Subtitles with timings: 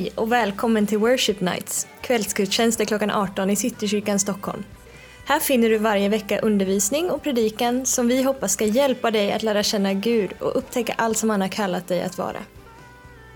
[0.00, 4.64] Hej och välkommen till Worship Nights, kvällsgudstjänster klockan 18 i Citykyrkan Stockholm.
[5.26, 9.42] Här finner du varje vecka undervisning och predikan som vi hoppas ska hjälpa dig att
[9.42, 12.38] lära känna Gud och upptäcka allt som han har kallat dig att vara.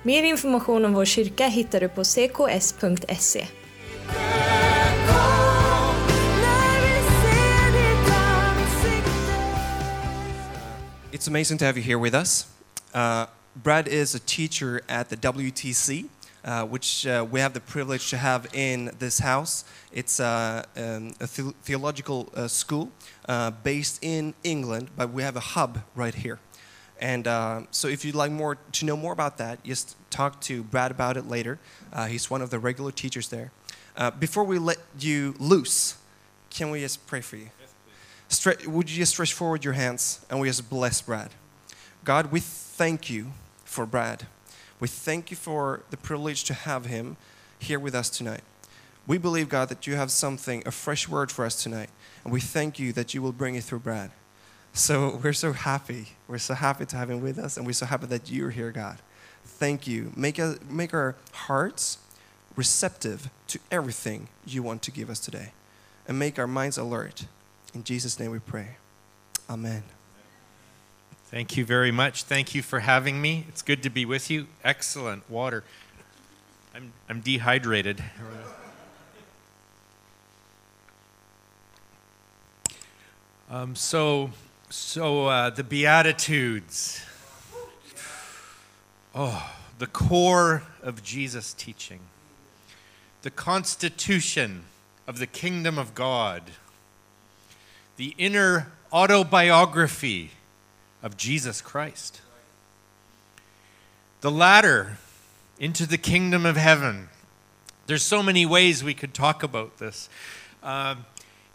[0.02, 3.46] Mer information om vår kyrka hittar du på cks.se.
[11.12, 12.46] It's amazing to have you here with us.
[12.94, 16.04] Uh, Brad is a teacher at the WTC,
[16.44, 19.64] uh, which uh, we have the privilege to have in this house.
[19.92, 22.90] It's uh, um, a the- theological uh, school
[23.28, 26.38] uh, based in England, but we have a hub right here.
[27.00, 30.62] And uh, so, if you'd like more to know more about that, just talk to
[30.62, 31.58] Brad about it later.
[31.92, 33.50] Uh, he's one of the regular teachers there.
[33.96, 35.96] Uh, before we let you loose,
[36.50, 37.50] can we just pray for you?
[38.28, 41.30] Stre- would you just stretch forward your hands and we just bless Brad?
[42.04, 43.32] God, we thank you
[43.64, 44.26] for Brad.
[44.80, 47.16] We thank you for the privilege to have him
[47.58, 48.42] here with us tonight.
[49.06, 51.90] We believe, God, that you have something, a fresh word for us tonight.
[52.24, 54.10] And we thank you that you will bring it through Brad.
[54.72, 56.08] So we're so happy.
[56.26, 58.72] We're so happy to have him with us, and we're so happy that you're here,
[58.72, 58.98] God.
[59.44, 60.12] Thank you.
[60.16, 61.98] Make, make our hearts
[62.56, 65.52] receptive to everything you want to give us today,
[66.08, 67.26] and make our minds alert.
[67.72, 68.76] In Jesus' name we pray.
[69.48, 69.84] Amen.
[71.34, 72.22] Thank you very much.
[72.22, 73.44] Thank you for having me.
[73.48, 74.46] It's good to be with you.
[74.62, 75.64] Excellent water.
[76.72, 78.04] I'm, I'm dehydrated.
[83.50, 84.30] Um, so,
[84.70, 87.04] so uh, the Beatitudes.
[89.12, 91.98] Oh, the core of Jesus' teaching,
[93.22, 94.66] the constitution
[95.08, 96.44] of the kingdom of God,
[97.96, 100.30] the inner autobiography
[101.04, 102.22] of Jesus Christ.
[104.22, 104.96] The ladder
[105.58, 107.10] into the kingdom of heaven.
[107.86, 110.08] There's so many ways we could talk about this.
[110.62, 111.04] Um,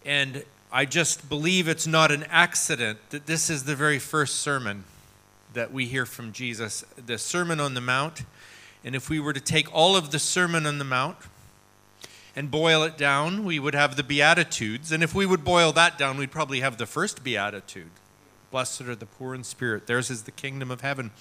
[0.06, 4.84] and I just believe it's not an accident that this is the very first sermon
[5.52, 8.22] that we hear from Jesus, the Sermon on the Mount.
[8.84, 11.16] And if we were to take all of the Sermon on the Mount
[12.36, 14.92] and boil it down, we would have the Beatitudes.
[14.92, 17.90] And if we would boil that down, we'd probably have the first Beatitude.
[18.50, 21.12] Blessed are the poor in spirit, theirs is the kingdom of heaven.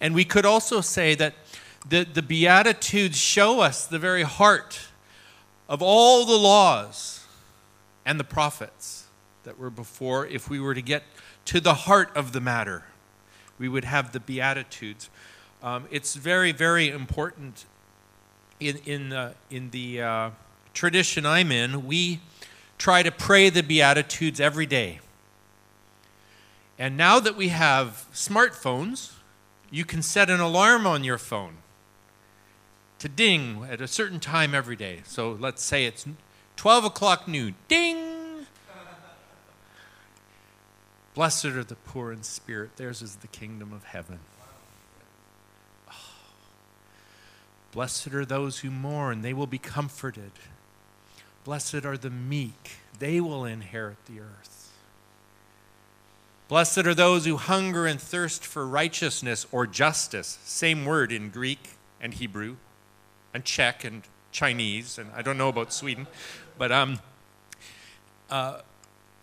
[0.00, 1.34] And we could also say that
[1.88, 4.80] the, the Beatitudes show us the very heart
[5.68, 7.24] of all the laws
[8.04, 9.04] and the prophets
[9.44, 10.26] that were before.
[10.26, 11.04] If we were to get
[11.46, 12.84] to the heart of the matter,
[13.58, 15.08] we would have the Beatitudes.
[15.62, 17.64] Um, it's very, very important
[18.60, 20.30] in, in, uh, in the uh,
[20.74, 21.86] tradition I'm in.
[21.86, 22.20] We
[22.76, 25.00] try to pray the Beatitudes every day.
[26.78, 29.12] And now that we have smartphones,
[29.70, 31.58] you can set an alarm on your phone
[32.98, 35.02] to ding at a certain time every day.
[35.04, 36.06] So let's say it's
[36.56, 37.54] 12 o'clock noon.
[37.68, 38.14] Ding!
[41.14, 44.18] Blessed are the poor in spirit, theirs is the kingdom of heaven.
[45.88, 45.92] Oh.
[47.72, 50.32] Blessed are those who mourn, they will be comforted.
[51.44, 54.63] Blessed are the meek, they will inherit the earth.
[56.48, 60.38] Blessed are those who hunger and thirst for righteousness or justice.
[60.44, 62.56] Same word in Greek and Hebrew
[63.32, 66.06] and Czech and Chinese, and I don't know about Sweden,
[66.58, 67.00] but um,
[68.30, 68.60] uh,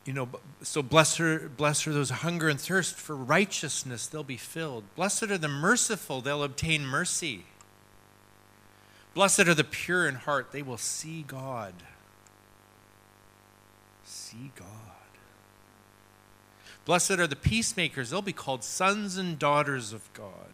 [0.05, 0.29] you know,
[0.63, 4.83] so blessed are, blessed are those who hunger and thirst for righteousness, they'll be filled.
[4.95, 7.45] Blessed are the merciful, they'll obtain mercy.
[9.13, 11.73] Blessed are the pure in heart, they will see God.
[14.05, 14.80] See God.
[16.85, 20.53] Blessed are the peacemakers, they'll be called sons and daughters of God.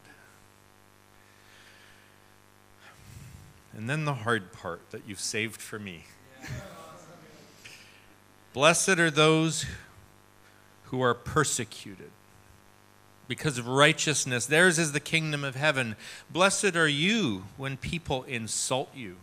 [3.73, 6.05] And then the hard part that you've saved for me.
[8.53, 9.65] Blessed are those
[10.85, 12.09] who are persecuted
[13.27, 14.45] because of righteousness.
[14.45, 15.95] Theirs is the kingdom of heaven.
[16.29, 19.17] Blessed are you when people insult you,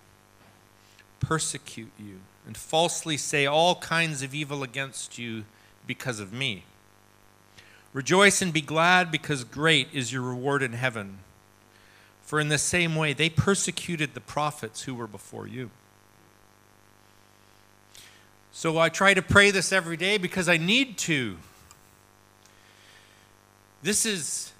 [1.20, 5.44] persecute you, and falsely say all kinds of evil against you
[5.86, 6.64] because of me.
[7.94, 11.20] Rejoice and be glad because great is your reward in heaven.
[12.22, 15.70] For in the same way they persecuted the prophets who were before you.
[18.52, 21.38] So I try to pray this every day because I need to.
[23.82, 24.52] This is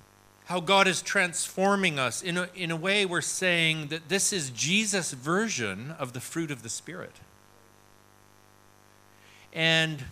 [0.47, 2.23] how God is transforming us.
[2.23, 6.51] In a, in a way, we're saying that this is Jesus' version of the fruit
[6.51, 7.17] of the Spirit.
[9.53, 10.05] And,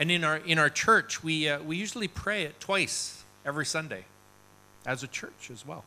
[0.00, 4.06] and in, our, in our church, we, uh, we usually pray it twice every Sunday
[4.86, 5.84] as a church as well.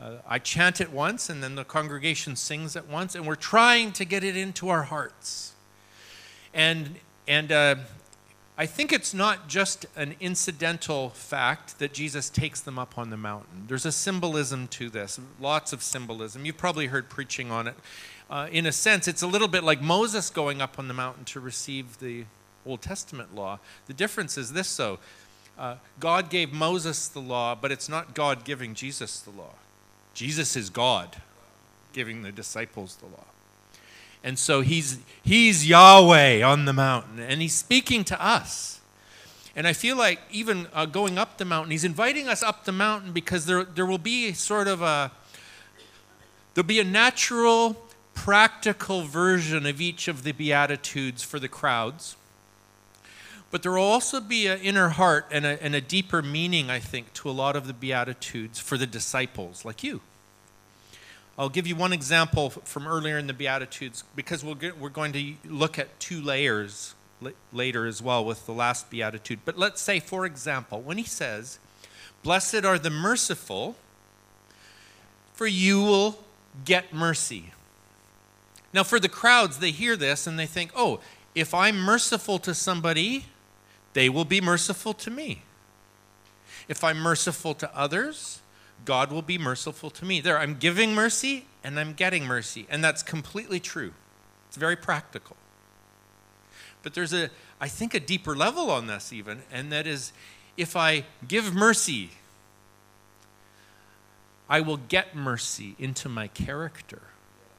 [0.00, 3.90] Uh, I chant it once, and then the congregation sings it once, and we're trying
[3.94, 5.54] to get it into our hearts.
[6.54, 7.74] And, and uh,
[8.56, 13.16] I think it's not just an incidental fact that Jesus takes them up on the
[13.16, 13.64] mountain.
[13.66, 16.44] There's a symbolism to this, lots of symbolism.
[16.44, 17.74] You've probably heard preaching on it.
[18.30, 21.24] Uh, in a sense, it's a little bit like Moses going up on the mountain
[21.24, 22.24] to receive the
[22.66, 23.58] Old Testament law.
[23.86, 24.98] The difference is this, though
[25.58, 29.54] uh, God gave Moses the law, but it's not God giving Jesus the law.
[30.12, 31.16] Jesus is God
[31.92, 33.24] giving the disciples the law.
[34.22, 38.80] And so he's, he's Yahweh on the mountain, and he's speaking to us.
[39.54, 42.72] And I feel like even uh, going up the mountain, he's inviting us up the
[42.72, 45.12] mountain because there, there will be sort of a,
[46.54, 47.76] there'll be a natural,
[48.14, 52.16] practical version of each of the Beatitudes for the crowds.
[53.54, 56.80] But there will also be an inner heart and a, and a deeper meaning, I
[56.80, 60.00] think, to a lot of the Beatitudes for the disciples like you.
[61.38, 65.12] I'll give you one example from earlier in the Beatitudes because we'll get, we're going
[65.12, 66.96] to look at two layers
[67.52, 69.38] later as well with the last Beatitude.
[69.44, 71.60] But let's say, for example, when he says,
[72.24, 73.76] Blessed are the merciful,
[75.32, 76.18] for you will
[76.64, 77.52] get mercy.
[78.72, 80.98] Now, for the crowds, they hear this and they think, oh,
[81.36, 83.26] if I'm merciful to somebody,
[83.94, 85.42] they will be merciful to me.
[86.68, 88.40] If I'm merciful to others,
[88.84, 90.20] God will be merciful to me.
[90.20, 92.66] There, I'm giving mercy and I'm getting mercy.
[92.68, 93.92] And that's completely true.
[94.48, 95.36] It's very practical.
[96.82, 97.30] But there's a,
[97.60, 100.12] I think, a deeper level on this, even, and that is
[100.56, 102.10] if I give mercy,
[104.48, 107.02] I will get mercy into my character.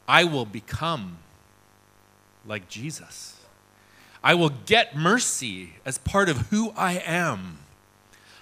[0.07, 1.17] I will become
[2.45, 3.34] like Jesus.
[4.25, 7.59] I will get mercy as part of who I am.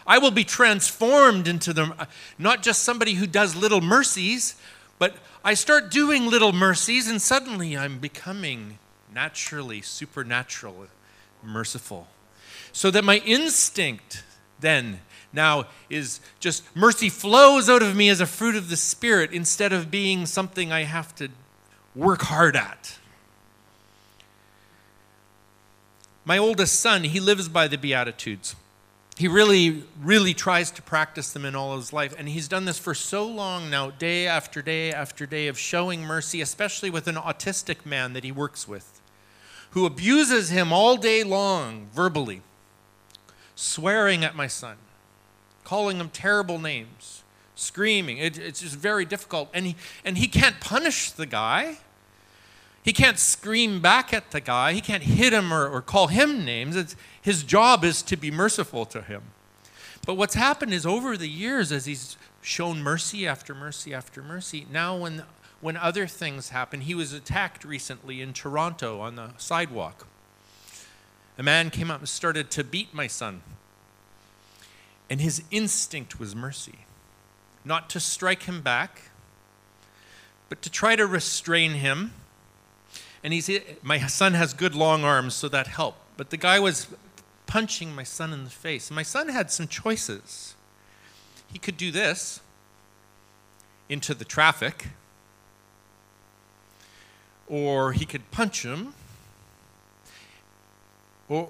[0.08, 2.08] I will be transformed into the,
[2.40, 4.56] not just somebody who does little mercies,
[4.98, 8.80] but I start doing little mercies and suddenly I'm becoming
[9.14, 10.88] naturally, supernatural,
[11.44, 12.08] merciful.
[12.72, 14.24] So that my instinct
[14.62, 15.02] then
[15.34, 19.74] now is just mercy flows out of me as a fruit of the Spirit instead
[19.74, 21.28] of being something I have to
[21.94, 23.00] work hard at.
[26.25, 28.56] My oldest son, he lives by the Beatitudes
[29.18, 32.16] he really, really tries to practice them in all his life.
[32.18, 36.04] And he's done this for so long now, day after day after day, of showing
[36.04, 39.02] mercy, especially with an autistic man that he works with,
[39.72, 42.42] who abuses him all day long verbally,
[43.56, 44.78] swearing at my son,
[45.64, 47.24] calling him terrible names,
[47.56, 48.18] screaming.
[48.18, 49.50] It, it's just very difficult.
[49.54, 51.78] And he, and he can't punish the guy.
[52.84, 54.74] He can't scream back at the guy.
[54.74, 56.76] He can't hit him or, or call him names.
[56.76, 59.24] It's, his job is to be merciful to him.
[60.06, 64.68] But what's happened is over the years, as he's shown mercy after mercy after mercy,
[64.70, 65.24] now when,
[65.62, 70.06] when other things happen, he was attacked recently in Toronto on the sidewalk.
[71.38, 73.42] A man came up and started to beat my son.
[75.10, 76.80] And his instinct was mercy.
[77.64, 79.04] Not to strike him back,
[80.50, 82.12] but to try to restrain him.
[83.24, 83.50] And he's,
[83.81, 86.00] my son has good long arms, so that helped.
[86.18, 86.88] But the guy was
[87.48, 88.92] punching my son in the face.
[88.92, 90.56] My son had some choices.
[91.51, 92.42] He could do this
[93.88, 94.88] into the traffic,
[97.48, 98.94] or he could punch him,
[101.30, 101.50] or,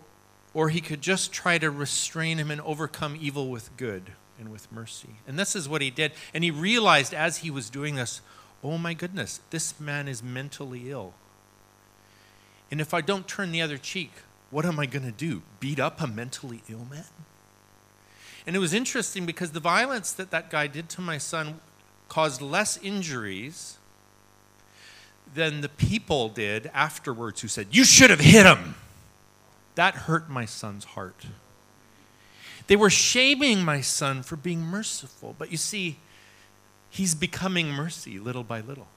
[0.54, 4.72] or he could just try to restrain him and overcome evil with good and with
[4.72, 5.16] mercy.
[5.28, 6.12] And this is what he did.
[6.34, 8.22] And he realized as he was doing this,
[8.64, 11.14] oh my goodness, this man is mentally ill.
[12.72, 14.12] And if I don't turn the other cheek,
[14.50, 15.42] what am I going to do?
[15.60, 17.06] Beat up a mentally ill man?
[18.46, 21.60] And it was interesting because the violence that that guy did to my son
[22.10, 23.78] caused less injuries
[25.34, 28.76] than the people did afterwards who said, You should have hit him.
[29.76, 31.26] That hurt my son's heart.
[32.68, 35.36] They were shaming my son for being merciful.
[35.38, 35.98] But you see,
[36.90, 38.88] he's becoming mercy little by little.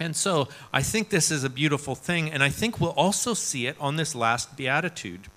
[0.00, 3.66] And so I think this is a beautiful thing, and I think we'll also see
[3.66, 5.28] it on this last beatitude.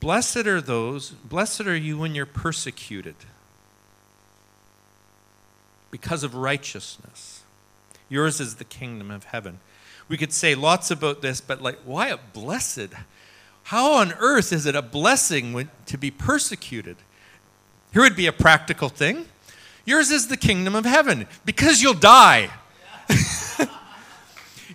[0.00, 3.14] Blessed are those, blessed are you when you're persecuted
[5.92, 7.42] because of righteousness.
[8.08, 9.60] Yours is the kingdom of heaven.
[10.08, 12.88] We could say lots about this, but like, why a blessed?
[13.64, 16.96] How on earth is it a blessing to be persecuted?
[17.92, 19.26] Here would be a practical thing.
[19.84, 22.50] Yours is the kingdom of heaven because you'll die.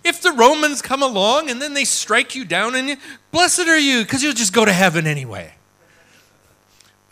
[0.08, 2.96] If the Romans come along and then they strike you down, and you,
[3.30, 5.54] blessed are you, because you'll just go to heaven anyway.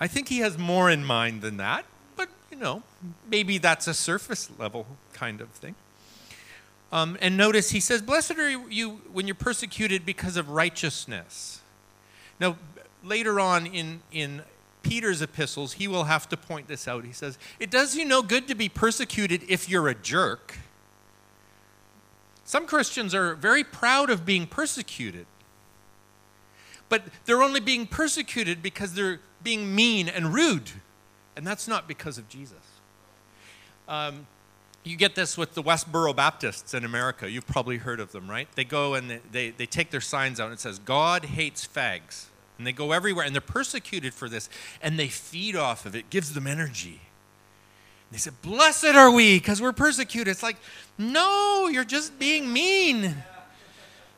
[0.00, 1.85] I think he has more in mind than that.
[2.17, 2.83] but you know,
[3.31, 5.75] maybe that's a surface level kind of thing.
[6.93, 11.61] Um, and notice he says, Blessed are you when you're persecuted because of righteousness.
[12.41, 12.57] Now,
[13.03, 14.43] later on in, in
[14.83, 17.05] Peter's epistles, he will have to point this out.
[17.05, 20.57] He says, It does you no good to be persecuted if you're a jerk.
[22.47, 25.26] Some Christians are very proud of being persecuted,
[26.88, 30.71] but they're only being persecuted because they're being mean and rude,
[31.37, 32.55] and that's not because of Jesus.
[33.88, 34.29] Um,
[34.85, 37.29] you get this with the Westboro Baptists in America.
[37.29, 38.47] You've probably heard of them, right?
[38.55, 41.67] They go and they, they, they take their signs out and it says, God hates
[41.67, 42.26] fags.
[42.59, 44.49] And they go everywhere and they're persecuted for this
[44.81, 47.00] and they feed off of it, gives them energy.
[48.13, 50.29] They said, Blessed are we because we're persecuted.
[50.29, 50.57] It's like,
[50.99, 53.15] no, you're just being mean.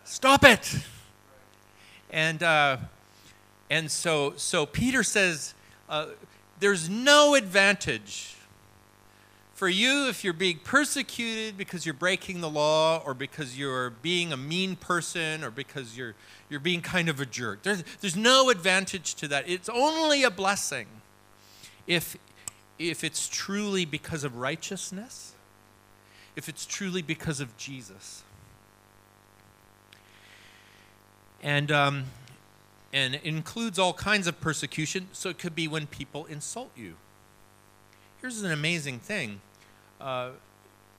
[0.05, 0.79] Stop it.
[2.11, 2.79] And, uh,
[3.71, 5.55] and so, so Peter says,
[5.89, 6.07] uh,
[6.61, 8.35] there's no advantage
[9.55, 14.33] for you if you're being persecuted because you're breaking the law or because you're being
[14.33, 16.15] a mean person or because you're,
[16.49, 17.63] you're being kind of a jerk.
[17.63, 19.49] There's, there's no advantage to that.
[19.49, 20.87] It's only a blessing
[21.89, 22.17] if,
[22.79, 25.35] if it's truly because of righteousness,
[26.37, 28.23] if it's truly because of Jesus.
[31.43, 32.05] And, um,
[32.93, 36.95] and includes all kinds of persecution, so it could be when people insult you.
[38.21, 39.41] Here's an amazing thing.
[40.01, 40.31] Uh,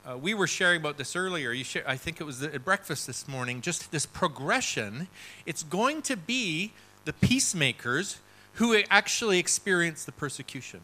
[0.08, 1.54] uh, we were sharing about this earlier.
[1.86, 3.60] I think it was at breakfast this morning.
[3.60, 5.08] Just this progression.
[5.44, 6.72] It's going to be
[7.04, 8.18] the peacemakers
[8.54, 10.80] who actually experience the persecution,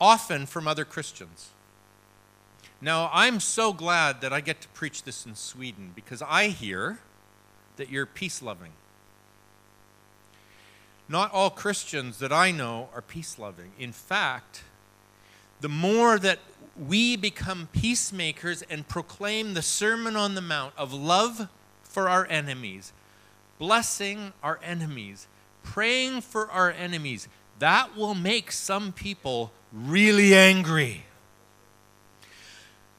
[0.00, 1.50] often from other Christians.
[2.80, 6.98] Now, I'm so glad that I get to preach this in Sweden because I hear
[7.76, 8.72] that you're peace loving.
[11.08, 13.72] Not all Christians that I know are peace loving.
[13.78, 14.62] In fact,
[15.60, 16.40] the more that
[16.76, 21.48] we become peacemakers and proclaim the Sermon on the Mount of love
[21.82, 22.92] for our enemies,
[23.58, 25.28] blessing our enemies,
[25.62, 27.28] praying for our enemies,
[27.60, 31.04] that will make some people really angry.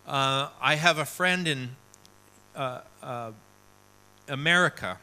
[0.05, 1.75] Uh, I have a friend in
[2.55, 3.31] uh, uh,
[4.27, 4.99] America,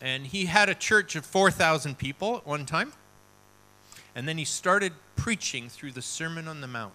[0.00, 2.92] and he had a church of 4,000 people at one time,
[4.14, 6.94] and then he started preaching through the Sermon on the Mount.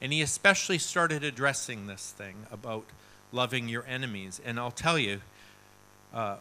[0.00, 2.86] And he especially started addressing this thing about
[3.32, 4.40] loving your enemies.
[4.42, 5.20] And I'll tell you,
[6.14, 6.36] uh,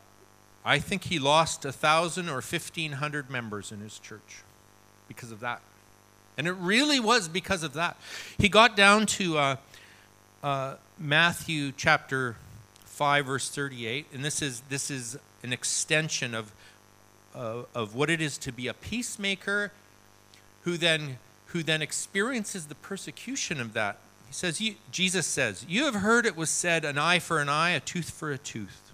[0.64, 4.44] I think he lost a thousand or fifteen hundred members in his church
[5.10, 5.62] because of that.
[6.40, 7.98] And it really was because of that.
[8.38, 9.56] He got down to uh,
[10.42, 12.38] uh, Matthew chapter
[12.86, 16.54] 5, verse 38, and this is, this is an extension of,
[17.36, 19.74] uh, of what it is to be a peacemaker
[20.62, 21.18] who then
[21.48, 23.98] who then experiences the persecution of that.
[24.28, 27.72] He says, Jesus says, You have heard it was said, an eye for an eye,
[27.72, 28.92] a tooth for a tooth.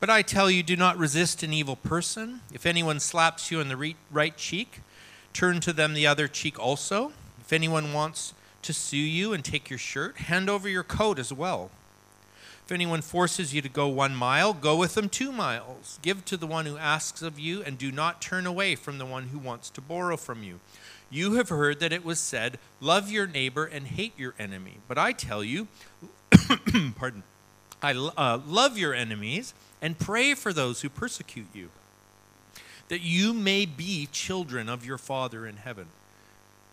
[0.00, 2.42] But I tell you, do not resist an evil person.
[2.52, 4.80] If anyone slaps you on the right cheek,
[5.36, 7.12] turn to them the other cheek also.
[7.38, 11.30] If anyone wants to sue you and take your shirt, hand over your coat as
[11.30, 11.70] well.
[12.64, 15.98] If anyone forces you to go one mile, go with them two miles.
[16.00, 19.04] Give to the one who asks of you, and do not turn away from the
[19.04, 20.58] one who wants to borrow from you.
[21.10, 24.78] You have heard that it was said, Love your neighbor and hate your enemy.
[24.88, 25.68] But I tell you,
[26.96, 27.22] pardon,
[27.82, 29.52] I uh, love your enemies
[29.82, 31.68] and pray for those who persecute you,
[32.88, 35.88] that you may be children of your Father in heaven.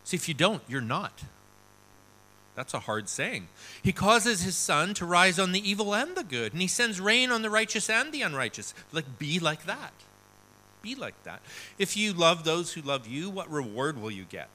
[0.03, 1.23] See, if you don't, you're not.
[2.55, 3.47] That's a hard saying.
[3.81, 7.01] He causes his sun to rise on the evil and the good, and he sends
[7.01, 8.73] rain on the righteous and the unrighteous.
[8.91, 9.93] Like, be like that.
[10.81, 11.41] Be like that.
[11.79, 14.49] If you love those who love you, what reward will you get?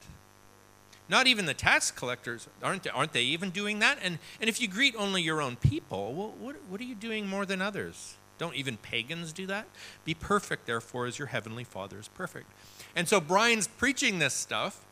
[1.09, 3.97] Not even the tax collectors, aren't they, aren't they even doing that?
[4.01, 7.47] And, and if you greet only your own people, what, what are you doing more
[7.47, 8.15] than others?
[8.39, 9.67] Don't even pagans do that?
[10.05, 12.47] Be perfect, therefore, as your heavenly Father is perfect.
[12.95, 14.83] And so Brian's preaching this stuff,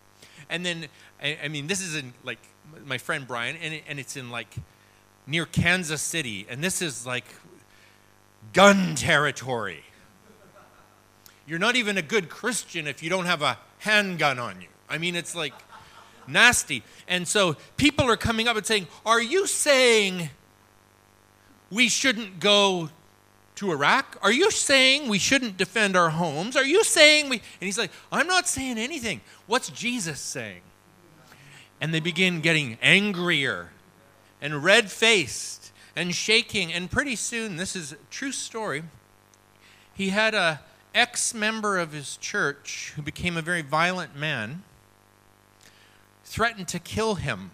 [0.50, 0.88] and then,
[1.24, 2.40] I, I mean, this is in like
[2.86, 4.54] my friend Brian, and, it, and it's in like
[5.26, 7.26] near Kansas City, and this is like
[8.54, 9.84] gun territory.
[11.48, 14.68] You're not even a good Christian if you don't have a handgun on you.
[14.90, 15.54] I mean, it's like
[16.28, 16.84] nasty.
[17.08, 20.30] And so people are coming up and saying, Are you saying
[21.72, 22.90] we shouldn't go
[23.58, 24.18] to Iraq?
[24.22, 26.56] Are you saying we shouldn't defend our homes?
[26.56, 27.38] Are you saying we.
[27.38, 29.22] And he's like, I'm not saying anything.
[29.46, 30.62] What's Jesus saying?
[31.82, 33.72] And they begin getting angrier
[34.42, 36.72] and red faced and shaking.
[36.72, 38.84] And pretty soon, this is a true story,
[39.94, 40.62] he had a
[40.94, 44.64] ex member of his church, who became a very violent man,
[46.24, 47.52] threatened to kill him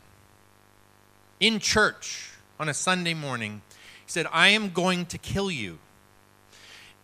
[1.40, 3.62] in church on a Sunday morning.
[4.06, 5.80] He said, I am going to kill you.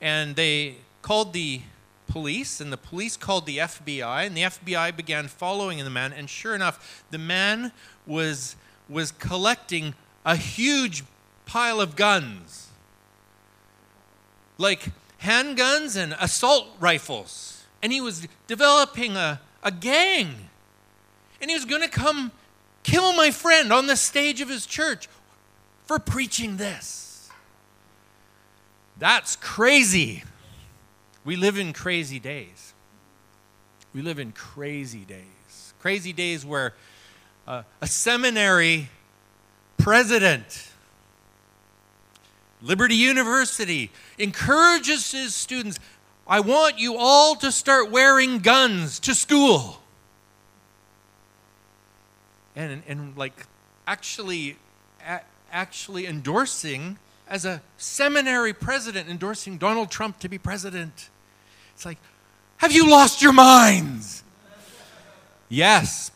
[0.02, 1.62] And they called the
[2.08, 6.14] police, and the police called the FBI, and the FBI began following the man.
[6.14, 7.72] And sure enough, the man
[8.08, 8.56] was,
[8.88, 9.94] was collecting
[10.26, 11.04] a huge
[11.46, 12.70] pile of guns
[14.60, 14.92] like
[15.24, 17.64] handguns and assault rifles.
[17.82, 20.50] And he was developing a, a gang.
[21.42, 22.32] And he was going to come
[22.84, 25.08] kill my friend on the stage of his church
[25.86, 27.09] for preaching this.
[29.00, 30.24] That's crazy.
[31.24, 32.74] We live in crazy days.
[33.94, 35.74] We live in crazy days.
[35.80, 36.74] Crazy days where
[37.48, 38.90] uh, a seminary
[39.78, 40.70] president,
[42.62, 45.80] Liberty University, encourages his students
[46.30, 49.82] I want you all to start wearing guns to school.
[52.56, 53.48] And, and like
[53.88, 54.58] actually,
[55.04, 61.10] a, actually endorsing as a seminary president, endorsing Donald Trump to be president.
[61.76, 62.00] It's like,
[62.58, 64.24] have you lost your minds?
[65.48, 66.12] yes.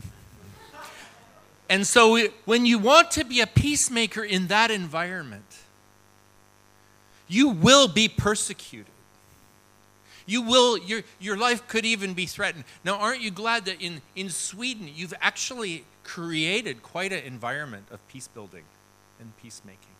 [1.70, 5.58] and so when you want to be a peacemaker in that environment,
[7.26, 8.86] you will be persecuted.
[10.26, 12.64] You will, your, your life could even be threatened.
[12.84, 18.06] Now, aren't you glad that in, in Sweden you've actually created quite an environment of
[18.06, 18.64] peace building
[19.18, 19.96] and peacemaking?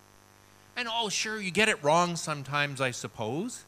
[0.80, 3.64] And oh, sure, you get it wrong sometimes, I suppose.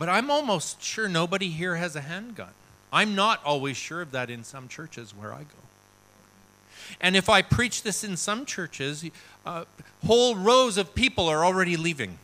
[0.00, 2.48] But I'm almost sure nobody here has a handgun.
[2.92, 5.62] I'm not always sure of that in some churches where I go.
[7.00, 9.08] And if I preach this in some churches,
[9.46, 9.64] uh,
[10.04, 12.18] whole rows of people are already leaving.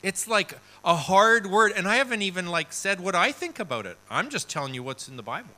[0.00, 3.84] It's like a hard word, and I haven't even like said what I think about
[3.84, 3.96] it.
[4.08, 5.56] I'm just telling you what's in the Bible.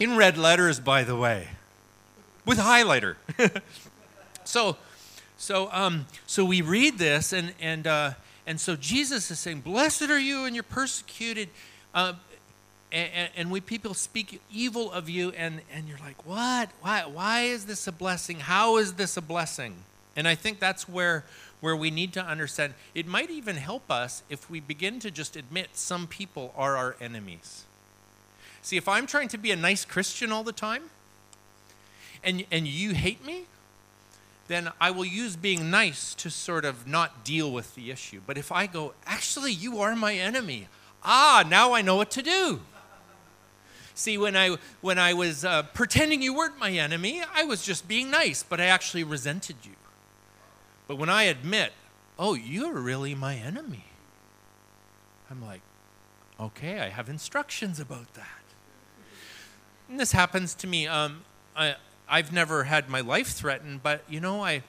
[0.00, 1.50] In red letters, by the way,
[2.44, 3.14] with highlighter.
[4.42, 4.78] so,
[5.38, 8.10] so, um, so we read this, and and uh,
[8.46, 11.48] and so Jesus is saying, "Blessed are you, and you're persecuted."
[11.94, 12.12] Uh,
[12.90, 16.70] and, and we people speak evil of you, and, and you're like, what?
[16.80, 18.40] Why, why is this a blessing?
[18.40, 19.74] How is this a blessing?
[20.16, 21.24] And I think that's where
[21.60, 25.36] where we need to understand it might even help us if we begin to just
[25.36, 27.64] admit some people are our enemies.
[28.62, 30.84] See, if I'm trying to be a nice Christian all the time
[32.22, 33.46] and, and you hate me,
[34.48, 38.20] then I will use being nice to sort of not deal with the issue.
[38.26, 40.68] But if I go, actually, you are my enemy,
[41.04, 42.60] ah, now I know what to do.
[43.94, 47.88] See, when I, when I was uh, pretending you weren't my enemy, I was just
[47.88, 49.72] being nice, but I actually resented you.
[50.86, 51.72] But when I admit,
[52.18, 53.84] oh, you're really my enemy,
[55.30, 55.60] I'm like,
[56.40, 58.26] okay, I have instructions about that.
[59.88, 60.86] And this happens to me.
[60.86, 61.22] Um,
[61.56, 61.74] I,
[62.10, 64.62] I've never had my life threatened, but you know, I,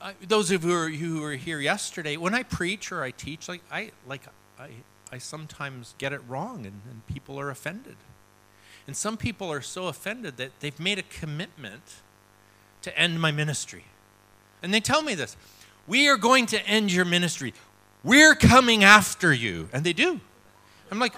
[0.00, 3.10] I those of you who, are, who were here yesterday, when I preach or I
[3.10, 4.22] teach, like I like
[4.58, 4.70] I,
[5.12, 7.96] I sometimes get it wrong, and, and people are offended.
[8.86, 12.00] And some people are so offended that they've made a commitment
[12.82, 13.84] to end my ministry.
[14.62, 15.36] And they tell me this
[15.86, 17.54] We are going to end your ministry.
[18.04, 19.68] We're coming after you.
[19.72, 20.20] And they do.
[20.90, 21.14] I'm like,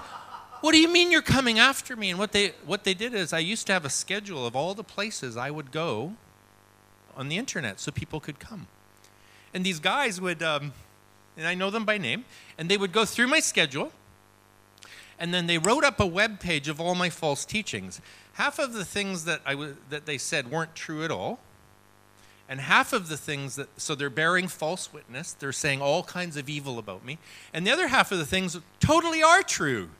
[0.61, 2.11] what do you mean you're coming after me?
[2.11, 4.75] And what they, what they did is, I used to have a schedule of all
[4.75, 6.15] the places I would go
[7.17, 8.67] on the internet so people could come.
[9.53, 10.73] And these guys would, um,
[11.37, 12.25] and I know them by name,
[12.59, 13.93] and they would go through my schedule,
[15.19, 18.01] and then they wrote up a web page of all my false teachings.
[18.35, 21.41] Half of the things that, I w- that they said weren't true at all,
[22.49, 26.37] and half of the things that, so they're bearing false witness, they're saying all kinds
[26.37, 27.19] of evil about me.
[27.55, 29.91] And the other half of the things totally are true.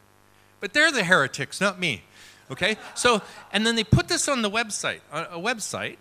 [0.61, 2.05] But they're the heretics, not me.
[2.51, 2.77] Okay?
[2.95, 5.97] So, and then they put this on the website, a website.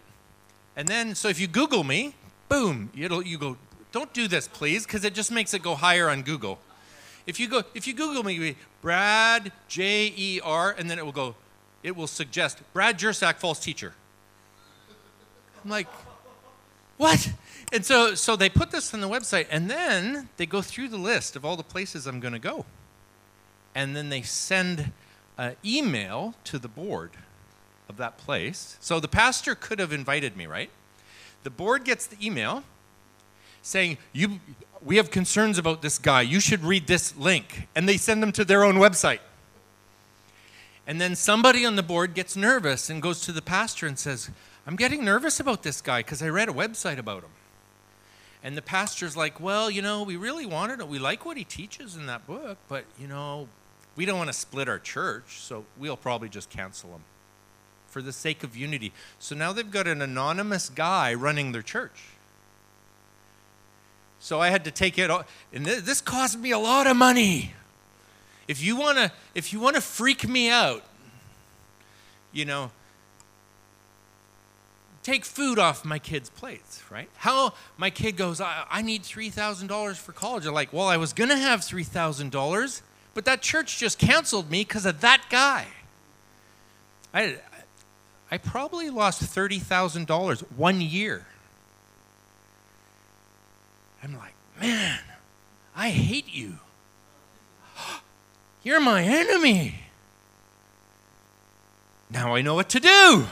[0.76, 2.16] And then, so if you Google me,
[2.48, 3.58] boom, it'll, you go,
[3.92, 6.60] don't do this, please, because it just makes it go higher on Google.
[7.26, 11.12] If you go, if you Google me, Brad J E R, and then it will
[11.12, 11.36] go,
[11.84, 13.94] it will suggest Brad Jersak, false teacher.
[15.64, 15.88] I'm like,
[16.98, 17.32] what?
[17.72, 20.98] And so, so they put this on the website, and then they go through the
[20.98, 22.66] list of all the places I'm going to go.
[23.76, 24.92] And then they send
[25.38, 27.12] an email to the board
[27.88, 28.78] of that place.
[28.80, 30.70] So the pastor could have invited me, right?
[31.44, 32.64] The board gets the email
[33.62, 34.40] saying, you,
[34.84, 36.22] We have concerns about this guy.
[36.22, 37.68] You should read this link.
[37.76, 39.20] And they send them to their own website.
[40.88, 44.32] And then somebody on the board gets nervous and goes to the pastor and says,
[44.66, 47.30] I'm getting nervous about this guy because I read a website about him.
[48.44, 50.88] And the pastor's like, well, you know, we really wanted it.
[50.88, 53.48] We like what he teaches in that book, but, you know,
[54.00, 57.02] we don't want to split our church, so we'll probably just cancel them
[57.90, 58.94] for the sake of unity.
[59.20, 62.04] So now they've got an anonymous guy running their church.
[64.18, 67.52] So I had to take it, off, and this cost me a lot of money.
[68.48, 70.82] If you want to, if you want to freak me out,
[72.32, 72.72] you know,
[75.04, 77.10] take food off my kids' plates, right?
[77.18, 80.46] How my kid goes, I, I need $3,000 for college.
[80.46, 82.82] I'm like, well, I was to have $3,000,
[83.20, 85.68] but that church just canceled me because of that guy.
[87.14, 87.36] I,
[88.32, 91.28] I probably lost $30,000 one year.
[94.02, 95.02] I'm like, man,
[95.76, 96.60] I hate you.
[98.64, 99.76] You're my enemy.
[102.10, 103.28] Now I know what to do.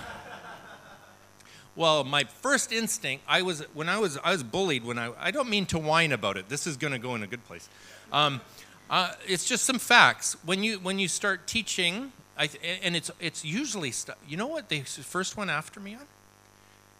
[1.78, 5.32] Well, my first instinct, I was when I was I was bullied when I I
[5.32, 6.50] don't mean to whine about it.
[6.50, 7.69] This is going to go in a good place.
[8.12, 8.41] Um,
[8.89, 10.36] uh, it's just some facts.
[10.45, 12.50] When you when you start teaching, I,
[12.84, 14.17] and it's it's usually stuff.
[14.28, 16.06] You know what the first one after me on?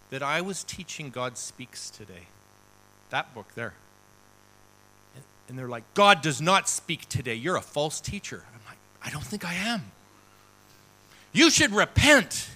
[0.10, 2.28] That I was teaching God speaks today.
[3.10, 3.74] That book there.
[5.16, 7.36] And, and they're like, God does not speak today.
[7.36, 8.44] You're a false teacher.
[8.54, 9.92] I'm like, I don't think I am.
[11.34, 12.50] You should repent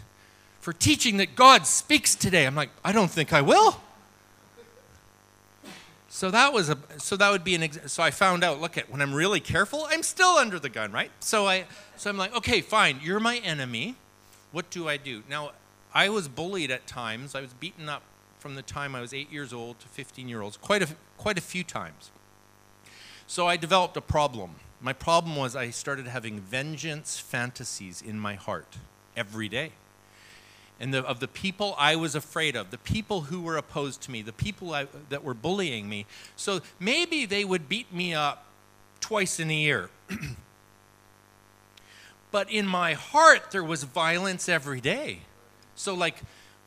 [0.59, 2.45] for teaching that God speaks today.
[2.45, 3.81] I'm like, I don't think I will.
[6.13, 8.77] So that was a so that would be an ex- so I found out look
[8.77, 11.09] at when I'm really careful I'm still under the gun right?
[11.21, 11.63] So I
[11.95, 13.95] so I'm like okay fine you're my enemy.
[14.51, 15.23] What do I do?
[15.29, 15.51] Now
[15.93, 17.33] I was bullied at times.
[17.33, 18.03] I was beaten up
[18.39, 21.37] from the time I was 8 years old to 15 year olds quite a quite
[21.37, 22.11] a few times.
[23.25, 24.55] So I developed a problem.
[24.81, 28.75] My problem was I started having vengeance fantasies in my heart
[29.15, 29.71] every day
[30.81, 34.11] and the, of the people I was afraid of, the people who were opposed to
[34.11, 36.07] me, the people I, that were bullying me.
[36.35, 38.45] So maybe they would beat me up
[38.99, 39.91] twice in a year.
[42.31, 45.19] but in my heart, there was violence every day.
[45.75, 46.15] So, like,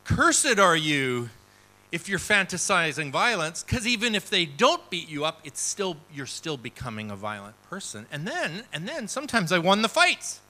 [0.04, 1.30] cursed are you
[1.90, 6.26] if you're fantasizing violence, because even if they don't beat you up, it's still you're
[6.26, 8.06] still becoming a violent person.
[8.12, 10.40] And then, and then sometimes I won the fights.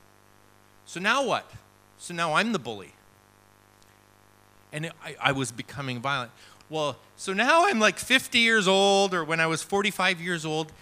[0.85, 1.51] So now what?
[1.97, 2.93] So now I'm the bully
[4.75, 6.33] and I, I was becoming violent.
[6.69, 10.73] Well, so now I'm like 50 years old, or when I was 45 years old,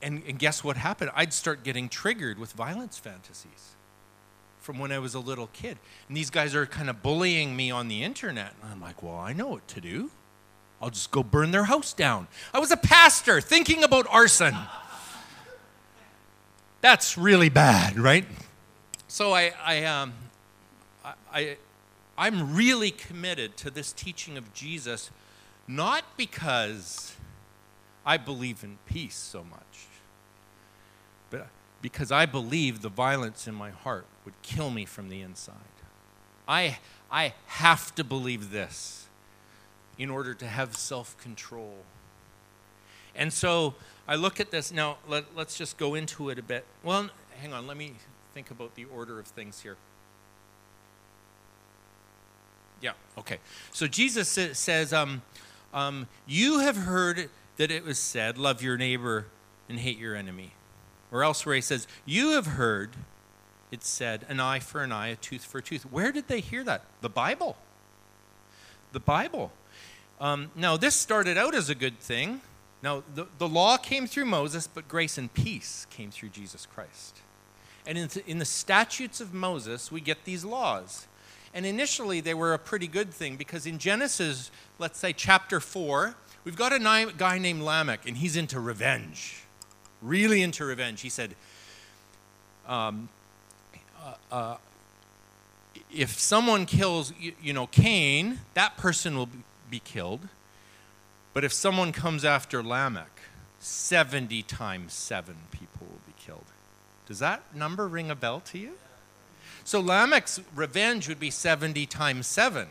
[0.00, 1.10] and, and guess what happened?
[1.14, 3.74] I'd start getting triggered with violence fantasies
[4.60, 5.76] from when I was a little kid.
[6.08, 8.54] And these guys are kind of bullying me on the internet.
[8.62, 10.10] And I'm like, well, I know what to do.
[10.80, 12.28] I'll just go burn their house down.
[12.54, 14.54] I was a pastor thinking about arson.
[16.80, 18.24] That's really bad, right?
[19.08, 20.12] So I, I, um,
[21.32, 21.56] I
[22.16, 25.10] I'm really committed to this teaching of Jesus,
[25.66, 27.16] not because
[28.04, 29.86] I believe in peace so much,
[31.30, 31.48] but
[31.80, 35.56] because I believe the violence in my heart would kill me from the inside.
[36.46, 36.78] I,
[37.10, 39.06] I have to believe this
[39.98, 41.78] in order to have self control.
[43.14, 43.74] And so
[44.08, 44.72] I look at this.
[44.72, 46.64] Now, let, us just go into it a bit.
[46.82, 47.94] Well, hang on, let me
[48.34, 49.76] think about the order of things here.
[52.82, 53.38] Yeah, okay.
[53.72, 55.22] So Jesus says, um,
[55.72, 59.26] um, You have heard that it was said, Love your neighbor
[59.68, 60.52] and hate your enemy.
[61.10, 62.90] Or elsewhere he says, You have heard
[63.70, 65.84] it said, An eye for an eye, a tooth for a tooth.
[65.84, 66.84] Where did they hear that?
[67.00, 67.56] The Bible.
[68.92, 69.52] The Bible.
[70.20, 72.42] Um, now, this started out as a good thing.
[72.82, 77.20] Now, the, the law came through Moses, but grace and peace came through Jesus Christ.
[77.86, 81.06] And in, in the statutes of Moses, we get these laws.
[81.54, 86.14] And initially, they were a pretty good thing because in Genesis, let's say chapter 4,
[86.44, 89.42] we've got a guy named Lamech, and he's into revenge.
[90.00, 91.02] Really into revenge.
[91.02, 91.34] He said,
[92.66, 93.08] um,
[94.02, 94.56] uh, uh,
[95.94, 99.28] if someone kills, you, you, know, Cain, that person will
[99.70, 100.28] be killed.
[101.34, 103.20] But if someone comes after Lamech,
[103.58, 106.44] 70 times 7 people will be killed.
[107.06, 108.72] Does that number ring a bell to you?
[109.64, 112.68] So Lamech's revenge would be 70 times 7.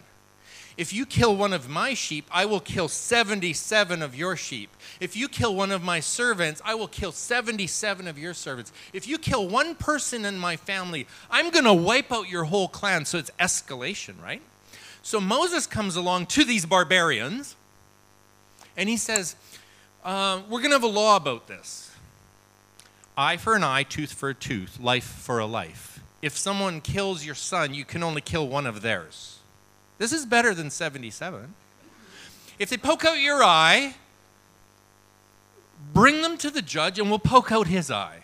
[0.78, 4.70] If you kill one of my sheep, I will kill 77 of your sheep.
[5.00, 8.72] If you kill one of my servants, I will kill 77 of your servants.
[8.94, 12.68] If you kill one person in my family, I'm going to wipe out your whole
[12.68, 13.06] clan.
[13.06, 14.42] So it's escalation, right?
[15.04, 17.56] So Moses comes along to these barbarians
[18.78, 19.36] and he says,
[20.06, 21.92] uh, We're going to have a law about this
[23.18, 25.91] eye for an eye, tooth for a tooth, life for a life
[26.22, 29.40] if someone kills your son, you can only kill one of theirs.
[29.98, 31.54] This is better than 77.
[32.60, 33.96] If they poke out your eye,
[35.94, 38.24] bring them to the judge and we'll poke out his eye.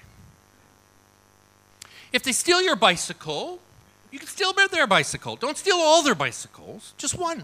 [2.14, 3.60] If they steal your bicycle,
[4.12, 5.36] you can steal their bicycle.
[5.36, 7.44] Don't steal all their bicycles, just one.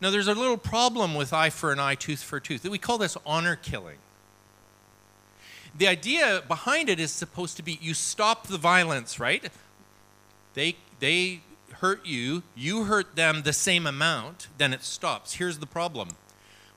[0.00, 2.64] Now, there's a little problem with eye for an eye, tooth for a tooth.
[2.68, 3.98] We call this honor killing.
[5.76, 9.50] The idea behind it is supposed to be you stop the violence, right?
[10.54, 11.42] They, they
[11.74, 15.34] hurt you, you hurt them the same amount, then it stops.
[15.34, 16.08] Here's the problem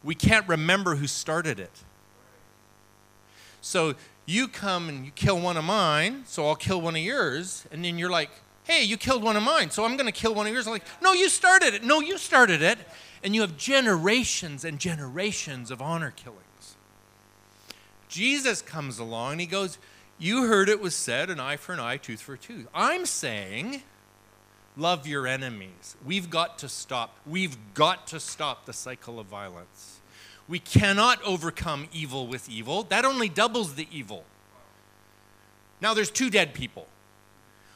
[0.04, 1.84] we can't remember who started it.
[3.62, 3.94] So
[4.26, 7.86] you come and you kill one of mine, so I'll kill one of yours, and
[7.86, 8.32] then you're like,
[8.64, 10.66] hey, you killed one of mine, so I'm going to kill one of yours.
[10.68, 11.84] I'm like, no, you started it.
[11.84, 12.80] No, you started it.
[13.24, 16.42] And you have generations and generations of honor killings.
[18.12, 19.78] Jesus comes along and he goes,
[20.20, 22.68] You heard it was said, an eye for an eye, tooth for a tooth.
[22.76, 23.84] I'm saying,
[24.76, 25.96] love your enemies.
[26.06, 27.16] We've got to stop.
[27.26, 30.02] We've got to stop the cycle of violence.
[30.50, 32.84] We cannot overcome evil with evil.
[32.84, 34.26] That only doubles the evil.
[35.80, 36.88] Now there's two dead people.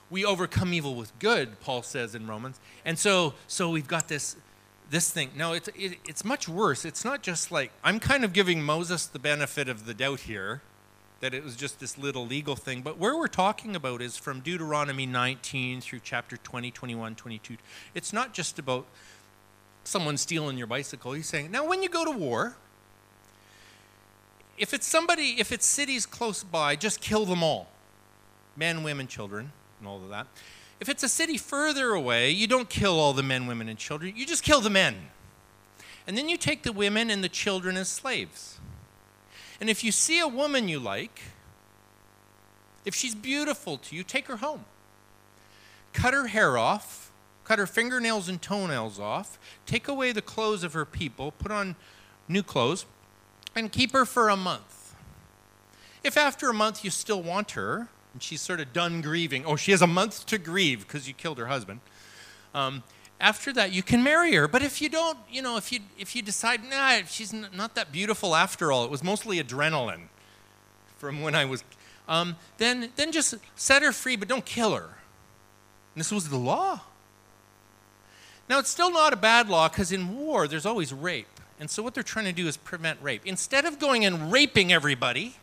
[0.10, 2.60] We overcome evil with good, Paul says in Romans.
[2.84, 4.36] And so so we've got this
[4.90, 5.32] this thing.
[5.36, 6.86] No, it's it, it's much worse.
[6.86, 10.62] It's not just like I'm kind of giving Moses the benefit of the doubt here
[11.22, 14.42] that it was just this little legal thing, but where we're talking about is from
[14.42, 17.58] Deuteronomy 19 through chapter 20, 21, 22.
[17.94, 18.86] It's not just about
[19.86, 21.14] someone stealing your bicycle.
[21.14, 22.58] He's saying, now when you go to war,
[24.58, 27.68] if it's somebody, if it's cities close by, just kill them all
[28.58, 30.28] men, women, children, and all of that.
[30.80, 34.14] If it's a city further away, you don't kill all the men, women, and children,
[34.16, 34.96] you just kill the men.
[36.08, 38.60] And then you take the women and the children as slaves.
[39.60, 41.22] And if you see a woman you like,
[42.84, 44.66] if she's beautiful to you, take her home.
[45.94, 47.12] Cut her hair off,
[47.46, 51.76] cut her fingernails and toenails off, take away the clothes of her people, put on
[52.28, 52.86] new clothes,
[53.56, 54.94] and keep her for a month.
[56.04, 59.58] If after a month you still want her, and she's sort of done grieving, oh,
[59.58, 61.82] she has a month to grieve because you killed her husband.
[62.54, 62.82] Um,
[63.20, 64.48] after that, you can marry her.
[64.48, 67.92] But if you don't, you know, if you if you decide, nah, she's not that
[67.92, 70.04] beautiful after all, it was mostly adrenaline
[70.98, 71.66] from when I was,
[72.08, 74.84] um, then then just set her free, but don't kill her.
[75.94, 76.80] And this was the law.
[78.48, 81.28] Now it's still not a bad law because in war there's always rape.
[81.60, 83.24] And so what they're trying to do is prevent rape.
[83.26, 85.36] Instead of going and raping everybody,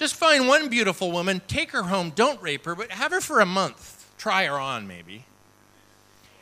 [0.00, 3.40] just find one beautiful woman, take her home, don't rape her, but have her for
[3.40, 4.10] a month.
[4.16, 5.26] Try her on, maybe.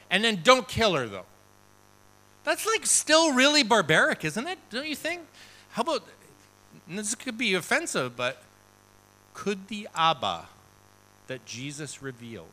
[0.09, 1.27] And then don't kill her, though.
[2.44, 4.61] That's like still really barbaric, isn't it?
[4.71, 5.23] Don't you think?
[5.73, 6.05] How about,
[6.87, 8.44] this could be offensive, but
[9.35, 10.47] could the Abba
[11.27, 12.47] that Jesus revealed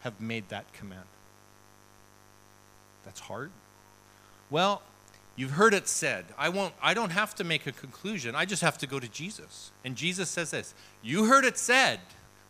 [0.00, 1.06] have made that command?
[3.04, 3.52] That's hard.
[4.50, 4.82] Well,
[5.40, 6.26] You've heard it said.
[6.36, 8.34] I won't I don't have to make a conclusion.
[8.34, 9.70] I just have to go to Jesus.
[9.86, 12.00] And Jesus says this, "You heard it said,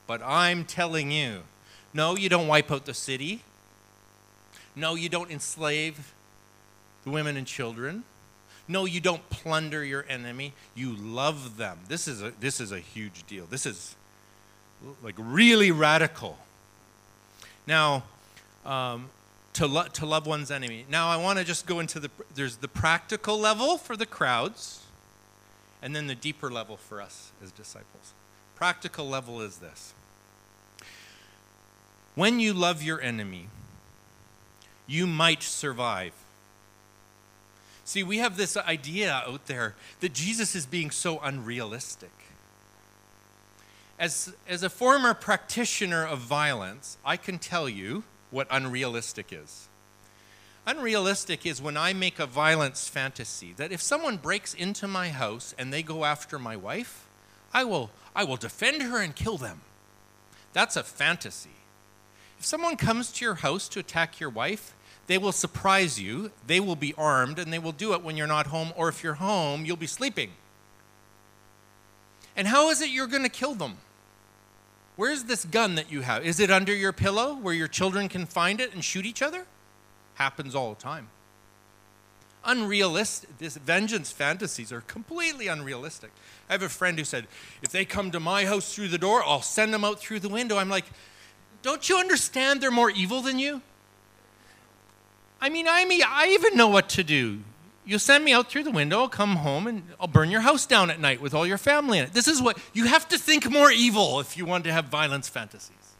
[0.08, 1.44] but I'm telling you.
[1.94, 3.44] No, you don't wipe out the city.
[4.74, 6.14] No, you don't enslave
[7.04, 8.02] the women and children.
[8.66, 10.52] No, you don't plunder your enemy.
[10.74, 11.78] You love them.
[11.86, 13.46] This is a this is a huge deal.
[13.46, 13.94] This is
[15.00, 16.38] like really radical.
[17.68, 18.02] Now,
[18.66, 19.10] um,
[19.54, 20.86] to, lo- to love one's enemy.
[20.88, 24.84] Now, I want to just go into the there's the practical level for the crowds,
[25.82, 28.14] and then the deeper level for us as disciples.
[28.54, 29.94] Practical level is this
[32.14, 33.48] when you love your enemy,
[34.86, 36.12] you might survive.
[37.84, 42.12] See, we have this idea out there that Jesus is being so unrealistic.
[43.98, 49.68] As, as a former practitioner of violence, I can tell you what unrealistic is.
[50.66, 55.54] Unrealistic is when I make a violence fantasy that if someone breaks into my house
[55.58, 57.06] and they go after my wife,
[57.52, 59.62] I will, I will defend her and kill them.
[60.52, 61.50] That's a fantasy.
[62.38, 64.74] If someone comes to your house to attack your wife,
[65.06, 68.26] they will surprise you, they will be armed, and they will do it when you're
[68.26, 70.30] not home, or if you're home, you'll be sleeping.
[72.36, 73.78] And how is it you're going to kill them?
[75.00, 76.26] Where's this gun that you have?
[76.26, 79.46] Is it under your pillow where your children can find it and shoot each other?
[80.16, 81.08] Happens all the time.
[82.44, 83.38] Unrealistic.
[83.38, 86.10] This vengeance fantasies are completely unrealistic.
[86.50, 87.28] I have a friend who said,
[87.62, 90.28] if they come to my house through the door, I'll send them out through the
[90.28, 90.58] window.
[90.58, 90.84] I'm like,
[91.62, 93.62] don't you understand they're more evil than you?
[95.40, 97.40] I mean, I mean, I even know what to do.
[97.90, 100.64] You'll send me out through the window, I'll come home, and I'll burn your house
[100.64, 102.12] down at night with all your family in it.
[102.12, 105.28] This is what you have to think more evil if you want to have violence
[105.28, 105.96] fantasies.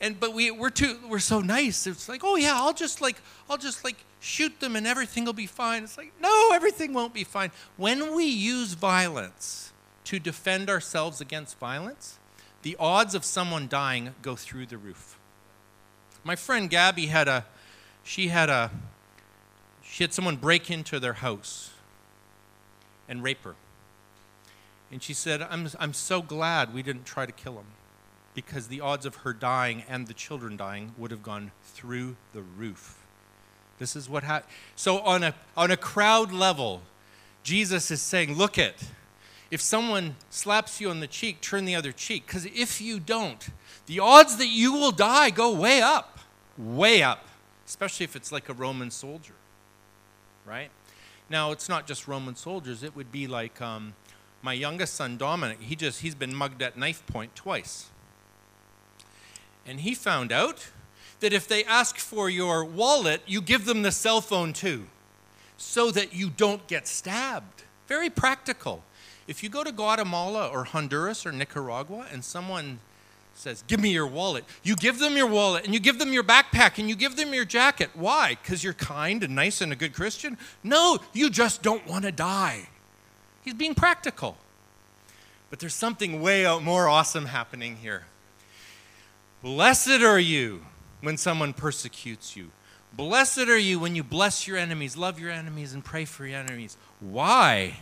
[0.00, 1.86] and but we we're too we're so nice.
[1.86, 3.20] It's like, oh yeah, I'll just like
[3.50, 5.84] I'll just like shoot them and everything will be fine.
[5.84, 7.50] It's like, no, everything won't be fine.
[7.76, 9.74] When we use violence
[10.04, 12.18] to defend ourselves against violence,
[12.62, 15.18] the odds of someone dying go through the roof.
[16.24, 17.44] My friend Gabby had a
[18.02, 18.70] she had a
[19.98, 21.72] she had someone break into their house
[23.08, 23.56] and rape her.
[24.92, 27.66] And she said, I'm, I'm so glad we didn't try to kill him
[28.32, 32.42] because the odds of her dying and the children dying would have gone through the
[32.42, 33.04] roof.
[33.80, 34.52] This is what happened.
[34.76, 36.82] So, on a, on a crowd level,
[37.42, 38.76] Jesus is saying, Look it.
[39.50, 42.24] If someone slaps you on the cheek, turn the other cheek.
[42.24, 43.48] Because if you don't,
[43.86, 46.20] the odds that you will die go way up,
[46.56, 47.26] way up,
[47.66, 49.34] especially if it's like a Roman soldier,
[50.48, 50.70] right?
[51.30, 53.94] Now, it's not just Roman soldiers, it would be like um,
[54.42, 55.60] my youngest son, Dominic.
[55.60, 57.90] He just, he's been mugged at knife point twice.
[59.66, 60.68] And he found out
[61.20, 64.86] that if they ask for your wallet, you give them the cell phone too,
[65.58, 67.64] so that you don't get stabbed.
[67.86, 68.82] Very practical.
[69.26, 72.78] If you go to Guatemala or Honduras or Nicaragua and someone
[73.38, 76.24] says, Give me your wallet, you give them your wallet and you give them your
[76.24, 77.90] backpack and you give them your jacket.
[77.94, 78.36] Why?
[78.42, 80.36] Because you're kind and nice and a good Christian?
[80.62, 82.68] No, you just don't want to die.
[83.42, 84.36] He's being practical.
[85.50, 88.04] But there's something way more awesome happening here.
[89.42, 90.64] Blessed are you
[91.00, 92.50] when someone persecutes you.
[92.92, 96.40] Blessed are you when you bless your enemies, love your enemies, and pray for your
[96.40, 96.76] enemies.
[97.00, 97.78] Why?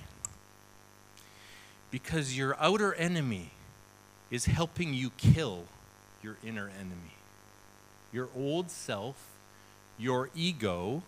[1.90, 3.52] Because your outer enemy
[4.30, 5.64] is helping you kill
[6.22, 7.14] your inner enemy.
[8.12, 9.16] Your old self,
[9.98, 11.02] your ego,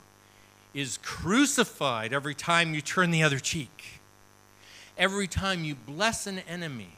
[0.74, 4.00] is crucified every time you turn the other cheek.
[4.96, 6.90] Every time you bless an enemy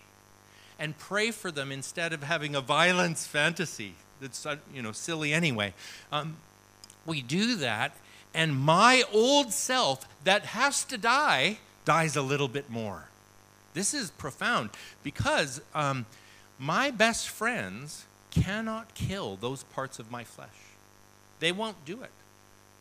[0.79, 5.33] and pray for them instead of having a violence fantasy that's uh, you know silly
[5.33, 5.75] anyway.
[6.11, 6.37] Um,
[7.07, 7.97] we do that,
[8.35, 13.10] and my old self that has to die dies a little bit more.
[13.75, 14.71] This is profound
[15.03, 16.07] because um,
[16.59, 20.49] my best friends cannot kill those parts of my flesh.
[21.39, 22.11] They won't do it.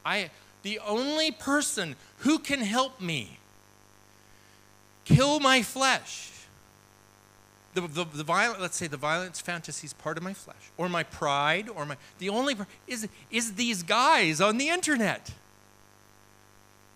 [0.05, 0.31] I,
[0.63, 3.39] the only person who can help me
[5.05, 6.29] kill my flesh
[7.73, 10.89] the, the, the violent, let's say the violence fantasy is part of my flesh, or
[10.89, 12.55] my pride, or my, the only,
[12.87, 15.31] is, is these guys on the internet.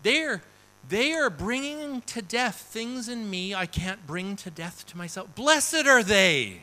[0.02, 0.42] They're,
[0.88, 5.34] they are bringing to death things in me I can't bring to death to myself.
[5.34, 6.62] Blessed are they,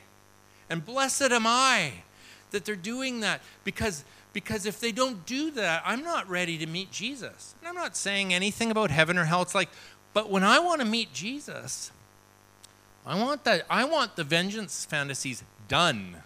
[0.69, 1.93] and blessed am I
[2.51, 4.03] that they're doing that because
[4.33, 7.53] because if they don't do that, I'm not ready to meet Jesus.
[7.59, 9.41] And I'm not saying anything about heaven or hell.
[9.41, 9.67] It's like,
[10.13, 11.91] but when I want to meet Jesus,
[13.05, 13.65] I want that.
[13.69, 16.17] I want the vengeance fantasies done.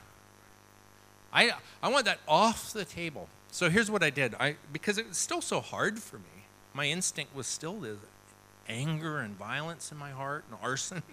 [1.34, 3.28] I, I want that off the table.
[3.52, 4.36] So here's what I did.
[4.36, 6.35] I because it's still so hard for me.
[6.76, 7.96] My instinct was still the
[8.68, 11.04] anger and violence in my heart and arson.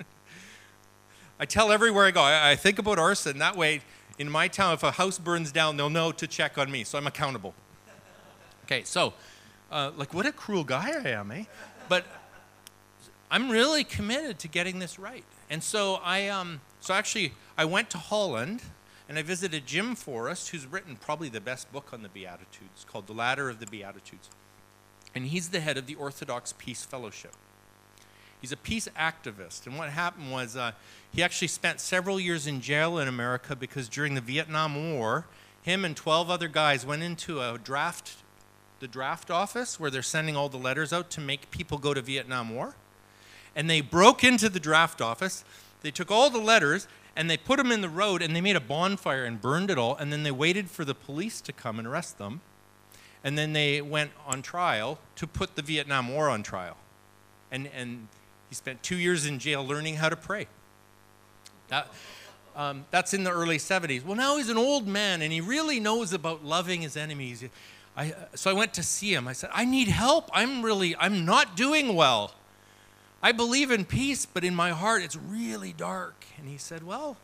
[1.39, 3.39] I tell everywhere I go, I, I think about arson.
[3.39, 3.81] That way,
[4.19, 6.83] in my town, if a house burns down, they'll know to check on me.
[6.83, 7.55] So I'm accountable.
[8.65, 9.15] Okay, so
[9.71, 11.45] uh, like what a cruel guy I am, eh?
[11.89, 12.07] But
[13.31, 15.25] I'm really committed to getting this right.
[15.49, 18.63] And so I, um, so actually, I went to Holland
[19.09, 23.07] and I visited Jim Forest, who's written probably the best book on the Beatitudes called
[23.07, 24.29] The Ladder of the Beatitudes.
[25.15, 27.35] And he's the head of the Orthodox Peace Fellowship.
[28.41, 29.67] He's a peace activist.
[29.67, 30.73] And what happened was uh,
[31.13, 35.27] he actually spent several years in jail in America because during the Vietnam War,
[35.63, 38.17] him and 12 other guys went into a draft,
[38.81, 42.03] the draft office where they're sending all the letters out to make people go to
[42.03, 42.75] Vietnam War
[43.55, 45.45] and they broke into the draft office.
[45.83, 48.57] They took all the letters and they put them in the road and they made
[48.57, 49.97] a bonfire and burned it all.
[49.97, 52.41] And then they waited for the police to come and arrest them.
[53.25, 56.77] And then they went on trial to put the Vietnam War on trial.
[57.51, 58.09] And, and
[58.49, 60.47] he spent two years in jail learning how to pray.
[61.69, 61.89] That,
[62.57, 64.05] um, that's in the early 70s.
[64.05, 67.45] Well, now he's an old man and he really knows about loving his enemies.
[67.97, 69.29] I, so I went to see him.
[69.29, 70.31] I said, I need help.
[70.33, 72.35] I'm really, I'm not doing well.
[73.23, 76.25] I believe in peace, but in my heart it's really dark.
[76.39, 77.17] And he said, Well,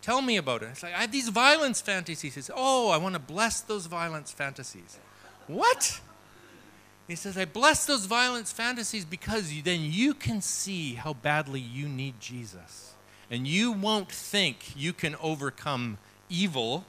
[0.00, 0.68] tell me about it.
[0.70, 2.34] It's like, I have these violence fantasies.
[2.34, 4.98] He said, Oh, I want to bless those violence fantasies.
[5.48, 6.00] What?
[7.08, 11.88] He says, I bless those violence fantasies because then you can see how badly you
[11.88, 12.94] need Jesus.
[13.30, 16.84] And you won't think you can overcome evil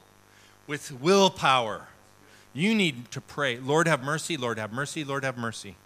[0.66, 1.88] with willpower.
[2.52, 5.76] You need to pray, Lord have mercy, Lord have mercy, Lord have mercy.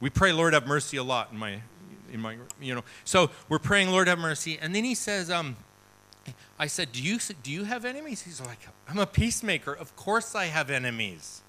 [0.00, 1.60] We pray, Lord, have mercy a lot in my,
[2.12, 2.84] in my, you know.
[3.04, 4.58] So we're praying, Lord, have mercy.
[4.60, 5.56] And then he says, um,
[6.58, 8.22] I said, do you, do you have enemies?
[8.22, 9.72] He's like, I'm a peacemaker.
[9.72, 11.42] Of course I have enemies.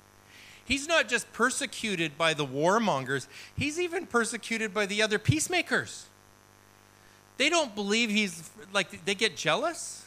[0.70, 3.26] He's not just persecuted by the warmongers,
[3.58, 6.06] he's even persecuted by the other peacemakers.
[7.38, 10.06] They don't believe he's like, they get jealous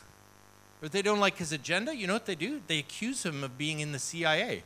[0.80, 1.96] or they don't like his agenda.
[1.96, 2.62] You know what they do?
[2.68, 4.62] They accuse him of being in the CIA.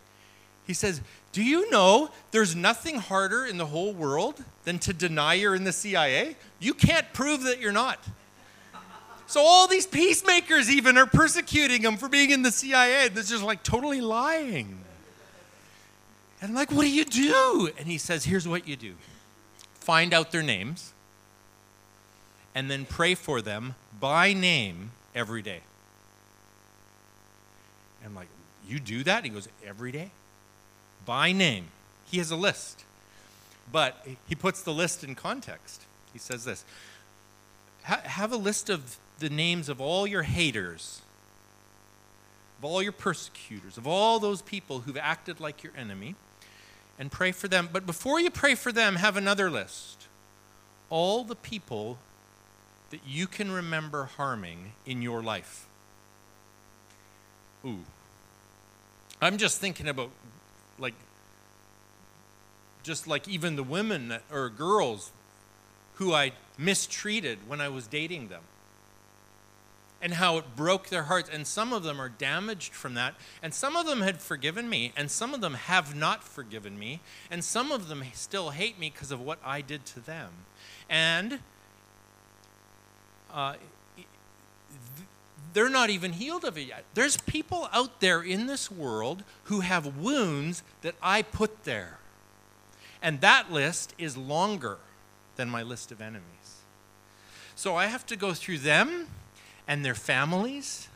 [0.67, 1.01] He says,
[1.33, 5.65] Do you know there's nothing harder in the whole world than to deny you're in
[5.65, 6.37] the CIA?
[6.59, 8.01] You can't prove that you're not.
[9.27, 13.09] So all these peacemakers even are persecuting him for being in the CIA.
[13.09, 14.83] This is like totally lying.
[16.47, 17.71] And I'm like, what do you do?
[17.77, 18.95] And he says, here's what you do
[19.81, 20.93] find out their names
[22.55, 25.61] and then pray for them by name every day.
[28.01, 28.29] And I'm like,
[28.69, 29.25] you do that?
[29.25, 30.13] He goes, every day?
[31.05, 31.67] By name.
[32.05, 32.85] He has a list.
[33.73, 35.83] But he puts the list in context.
[36.13, 36.65] He says this
[37.83, 41.03] Have a list of the names of all your haters,
[42.61, 46.15] of all your persecutors, of all those people who've acted like your enemy,
[46.99, 47.69] and pray for them.
[47.73, 50.07] But before you pray for them, have another list.
[50.91, 51.99] All the people
[52.91, 55.67] that you can remember harming in your life.
[57.65, 57.81] Ooh.
[59.21, 60.11] I'm just thinking about,
[60.79, 60.95] like,
[62.83, 65.11] just like even the women that, or girls
[65.95, 68.43] who I mistreated when I was dating them
[70.07, 71.29] and how it broke their hearts.
[71.33, 73.17] And some of them are damaged from that.
[73.43, 77.01] And some of them had forgiven me, and some of them have not forgiven me.
[77.29, 80.31] And some of them still hate me because of what I did to them.
[80.89, 81.41] And
[83.35, 83.55] uh,
[85.53, 86.85] they're not even healed of it yet.
[86.95, 91.99] There's people out there in this world who have wounds that I put there.
[93.03, 94.79] And that list is longer
[95.35, 96.61] than my list of enemies.
[97.57, 99.09] So I have to go through them
[99.69, 100.89] and their families.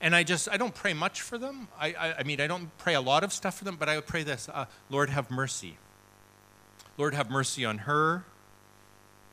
[0.00, 1.68] And I just, I don't pray much for them.
[1.78, 3.96] I, I, I mean, I don't pray a lot of stuff for them, but I
[3.96, 5.78] would pray this uh, Lord, have mercy.
[6.96, 8.24] Lord, have mercy on her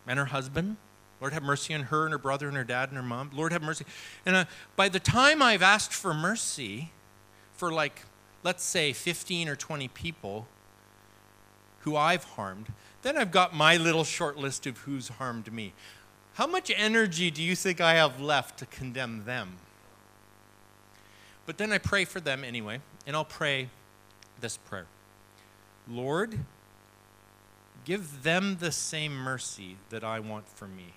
[0.08, 0.78] and her husband.
[1.20, 3.30] Lord, have mercy on her and her brother and her dad and her mom.
[3.34, 3.86] Lord, have mercy.
[4.26, 4.45] And uh,
[4.76, 6.91] by the time I've asked for mercy
[7.54, 8.02] for, like,
[8.43, 10.47] let's say 15 or 20 people
[11.82, 12.74] who I've harmed,
[13.04, 15.74] then I've got my little short list of who's harmed me.
[16.36, 19.57] How much energy do you think I have left to condemn them?
[21.45, 23.69] But then I pray for them anyway, and I'll pray
[24.39, 24.86] this prayer
[25.88, 26.39] Lord,
[27.86, 30.93] give them the same mercy that I want for me.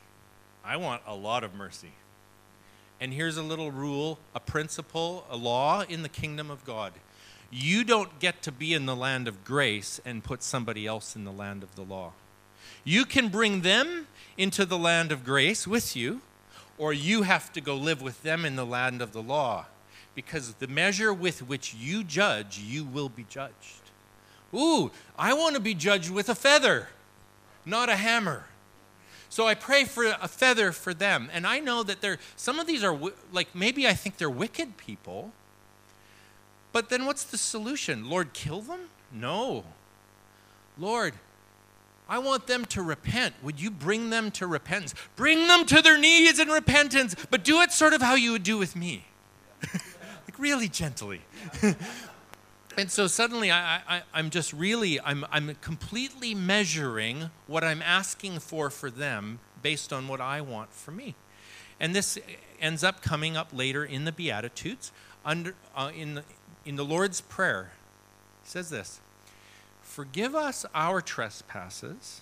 [0.65, 1.93] I want a lot of mercy.
[3.01, 6.93] And here's a little rule, a principle, a law in the kingdom of God.
[7.51, 11.25] You don't get to be in the land of grace and put somebody else in
[11.25, 12.13] the land of the law.
[12.85, 14.07] You can bring them
[14.37, 16.21] into the land of grace with you,
[16.77, 19.67] or you have to go live with them in the land of the law.
[20.15, 23.91] Because the measure with which you judge, you will be judged.
[24.55, 26.89] Ooh, I want to be judged with a feather,
[27.65, 28.47] not a hammer.
[29.29, 31.29] So I pray for a feather for them.
[31.33, 32.97] And I know that they're, some of these are,
[33.33, 35.33] like, maybe I think they're wicked people.
[36.73, 38.09] But then what's the solution?
[38.09, 38.91] Lord, kill them?
[39.13, 39.65] No.
[40.79, 41.15] Lord,
[42.09, 43.35] I want them to repent.
[43.43, 44.95] Would you bring them to repentance?
[45.17, 48.43] Bring them to their knees in repentance, but do it sort of how you would
[48.43, 49.07] do with me.
[49.73, 51.23] like really gently.
[52.77, 58.69] and so suddenly I, am just really, I'm, I'm completely measuring what I'm asking for
[58.69, 61.15] for them based on what I want for me.
[61.81, 62.19] And this
[62.61, 64.93] ends up coming up later in the Beatitudes,
[65.25, 66.25] under, uh, in, the,
[66.67, 67.73] in the Lord's Prayer.
[68.43, 69.01] He says this
[69.95, 72.21] Forgive us our trespasses,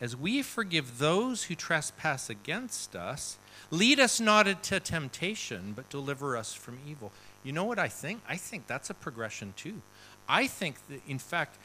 [0.00, 3.38] as we forgive those who trespass against us.
[3.72, 7.10] Lead us not into temptation, but deliver us from evil.
[7.42, 8.20] You know what I think?
[8.28, 9.82] I think that's a progression too.
[10.28, 11.58] I think that, in fact,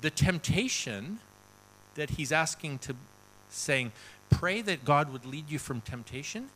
[0.00, 1.18] the temptation
[1.94, 2.96] that he's asking to,
[3.50, 3.92] saying,
[4.30, 6.48] pray that God would lead you from temptation,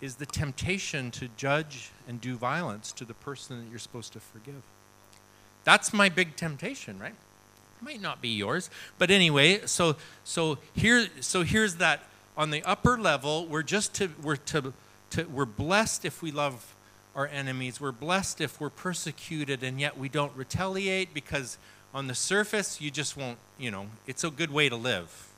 [0.00, 4.18] is the temptation to judge and do violence to the person that you're supposed to
[4.18, 4.62] forgive.
[5.64, 7.14] That's my big temptation, right?
[7.80, 9.66] It Might not be yours, but anyway.
[9.66, 12.04] So so here so here's that
[12.36, 13.46] on the upper level.
[13.46, 14.72] We're just to we're to,
[15.10, 16.74] to we're blessed if we love
[17.14, 17.80] our enemies.
[17.80, 21.58] We're blessed if we're persecuted and yet we don't retaliate because
[21.92, 23.38] on the surface you just won't.
[23.58, 25.28] You know, it's a good way to live,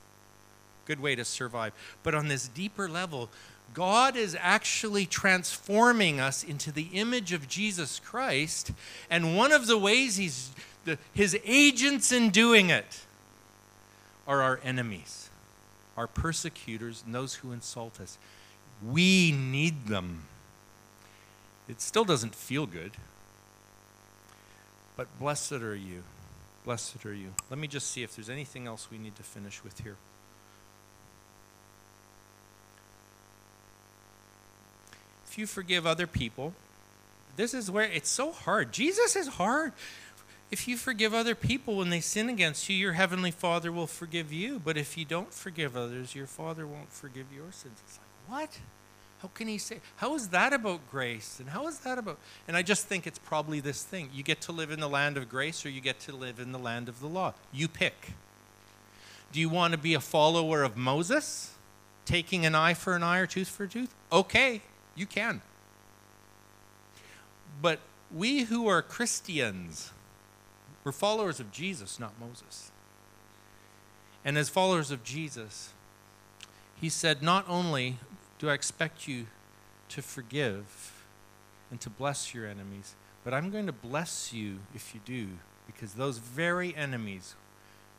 [0.85, 1.73] good way to survive.
[2.03, 3.29] But on this deeper level,
[3.73, 8.71] God is actually transforming us into the image of Jesus Christ.
[9.09, 10.51] And one of the ways he's,
[10.85, 13.01] the, his agents in doing it
[14.27, 15.29] are our enemies,
[15.97, 18.17] our persecutors, and those who insult us.
[18.85, 20.23] We need them.
[21.67, 22.91] It still doesn't feel good.
[24.95, 26.03] But blessed are you.
[26.63, 27.33] Blessed are you.
[27.49, 29.95] Let me just see if there's anything else we need to finish with here.
[35.33, 36.53] If you forgive other people,
[37.37, 38.71] this is where it's so hard.
[38.71, 39.73] Jesus is hard.
[40.51, 44.31] If you forgive other people when they sin against you, your heavenly Father will forgive
[44.31, 44.61] you.
[44.63, 47.81] But if you don't forgive others, your Father won't forgive your sins.
[47.83, 48.59] It's like, what?
[49.23, 49.79] How can he say?
[49.95, 51.39] How is that about grace?
[51.39, 52.19] And how is that about?
[52.47, 54.11] And I just think it's probably this thing.
[54.13, 56.51] You get to live in the land of grace or you get to live in
[56.51, 57.33] the land of the law.
[57.51, 58.11] You pick.
[59.31, 61.55] Do you want to be a follower of Moses,
[62.05, 63.95] taking an eye for an eye or tooth for a tooth?
[64.11, 64.61] Okay,
[64.95, 65.41] you can.
[67.61, 67.79] But
[68.13, 69.91] we who are Christians,
[70.83, 72.71] we're followers of Jesus, not Moses.
[74.25, 75.71] And as followers of Jesus,
[76.75, 77.97] he said, Not only
[78.39, 79.27] do I expect you
[79.89, 81.03] to forgive
[81.71, 85.27] and to bless your enemies, but I'm going to bless you if you do,
[85.65, 87.35] because those very enemies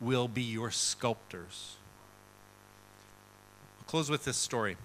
[0.01, 1.77] will be your sculptors.
[3.79, 4.77] I'll close with this story.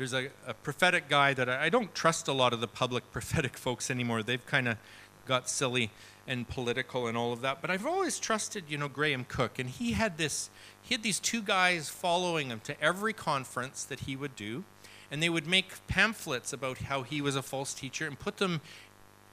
[0.00, 3.12] There's a, a prophetic guy that I, I don't trust a lot of the public
[3.12, 4.22] prophetic folks anymore.
[4.22, 4.78] They've kind of
[5.26, 5.90] got silly
[6.26, 7.60] and political and all of that.
[7.60, 10.48] But I've always trusted, you know, Graham Cooke, and he had this.
[10.80, 14.64] He had these two guys following him to every conference that he would do,
[15.10, 18.62] and they would make pamphlets about how he was a false teacher and put them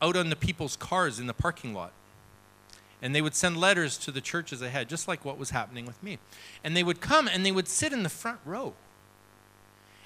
[0.01, 1.93] out on the people's cars in the parking lot.
[3.01, 6.03] And they would send letters to the churches ahead, just like what was happening with
[6.03, 6.17] me.
[6.61, 8.73] And they would come and they would sit in the front row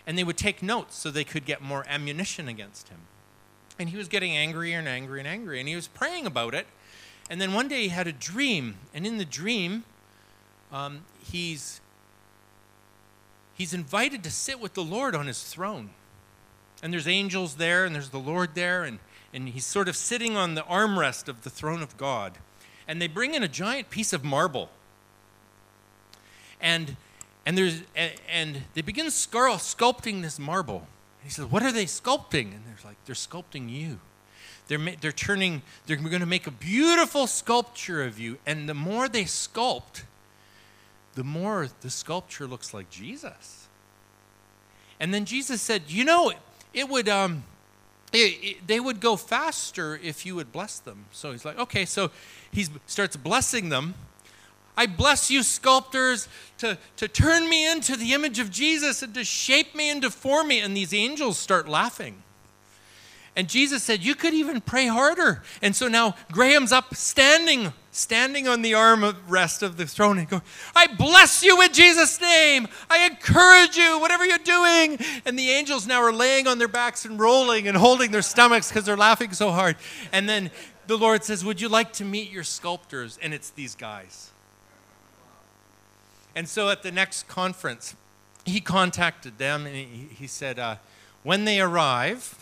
[0.05, 2.99] and they would take notes so they could get more ammunition against him.
[3.79, 6.67] And he was getting angrier and angrier and angrier, and he was praying about it.
[7.29, 9.83] And then one day he had a dream, and in the dream,
[10.71, 11.81] um, he's
[13.53, 15.91] he's invited to sit with the Lord on his throne.
[16.81, 18.99] And there's angels there, and there's the Lord there, and,
[19.33, 22.39] and he's sort of sitting on the armrest of the throne of God.
[22.87, 24.69] And they bring in a giant piece of marble.
[26.59, 26.97] And
[27.45, 27.81] and there's
[28.29, 30.87] and they begin sculpting this marble.
[31.21, 33.99] And he says, "What are they sculpting?" And they're like, "They're sculpting you.
[34.67, 35.63] They're they're turning.
[35.85, 38.37] They're going to make a beautiful sculpture of you.
[38.45, 40.03] And the more they sculpt,
[41.15, 43.67] the more the sculpture looks like Jesus."
[44.99, 46.31] And then Jesus said, "You know,
[46.73, 47.43] it would um,
[48.13, 51.85] it, it, they would go faster if you would bless them." So he's like, "Okay."
[51.85, 52.11] So
[52.51, 53.95] he starts blessing them
[54.77, 56.27] I bless you, sculptors,
[56.59, 60.09] to, to turn me into the image of Jesus and to shape me and to
[60.09, 60.59] form me.
[60.59, 62.23] And these angels start laughing.
[63.35, 65.41] And Jesus said, You could even pray harder.
[65.61, 70.17] And so now Graham's up standing, standing on the arm of rest of the throne
[70.17, 70.41] and going,
[70.75, 72.67] I bless you in Jesus' name.
[72.89, 74.99] I encourage you, whatever you're doing.
[75.25, 78.67] And the angels now are laying on their backs and rolling and holding their stomachs
[78.69, 79.77] because they're laughing so hard.
[80.11, 80.51] And then
[80.87, 83.17] the Lord says, Would you like to meet your sculptors?
[83.21, 84.30] And it's these guys.
[86.35, 87.95] And so at the next conference,
[88.45, 90.77] he contacted them and he, he said, uh,
[91.23, 92.40] when they arrive,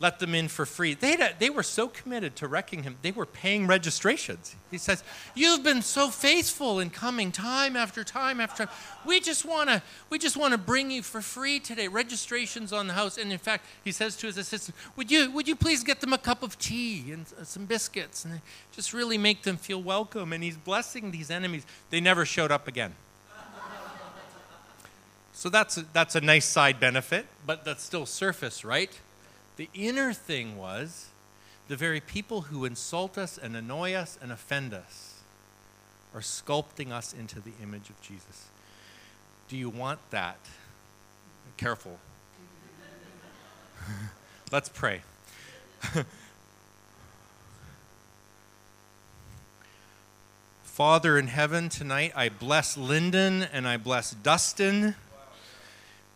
[0.00, 0.94] let them in for free.
[0.94, 4.56] They, they were so committed to wrecking him, they were paying registrations.
[4.70, 8.74] He says, You've been so faithful in coming time after time after time.
[9.04, 11.86] We just want to we just want to bring you for free today.
[11.86, 13.18] Registrations on the house.
[13.18, 16.14] And in fact, he says to his assistant, Would you would you please get them
[16.14, 18.40] a cup of tea and some biscuits and
[18.72, 20.32] just really make them feel welcome?
[20.32, 21.66] And he's blessing these enemies.
[21.90, 22.94] They never showed up again.
[25.34, 28.98] so that's a, that's a nice side benefit, but that's still surface, right?
[29.60, 31.08] The inner thing was
[31.68, 35.20] the very people who insult us and annoy us and offend us
[36.14, 38.46] are sculpting us into the image of Jesus.
[39.48, 40.38] Do you want that?
[41.58, 41.98] Careful.
[44.50, 45.02] Let's pray.
[50.62, 54.94] Father in heaven, tonight I bless Lyndon and I bless Dustin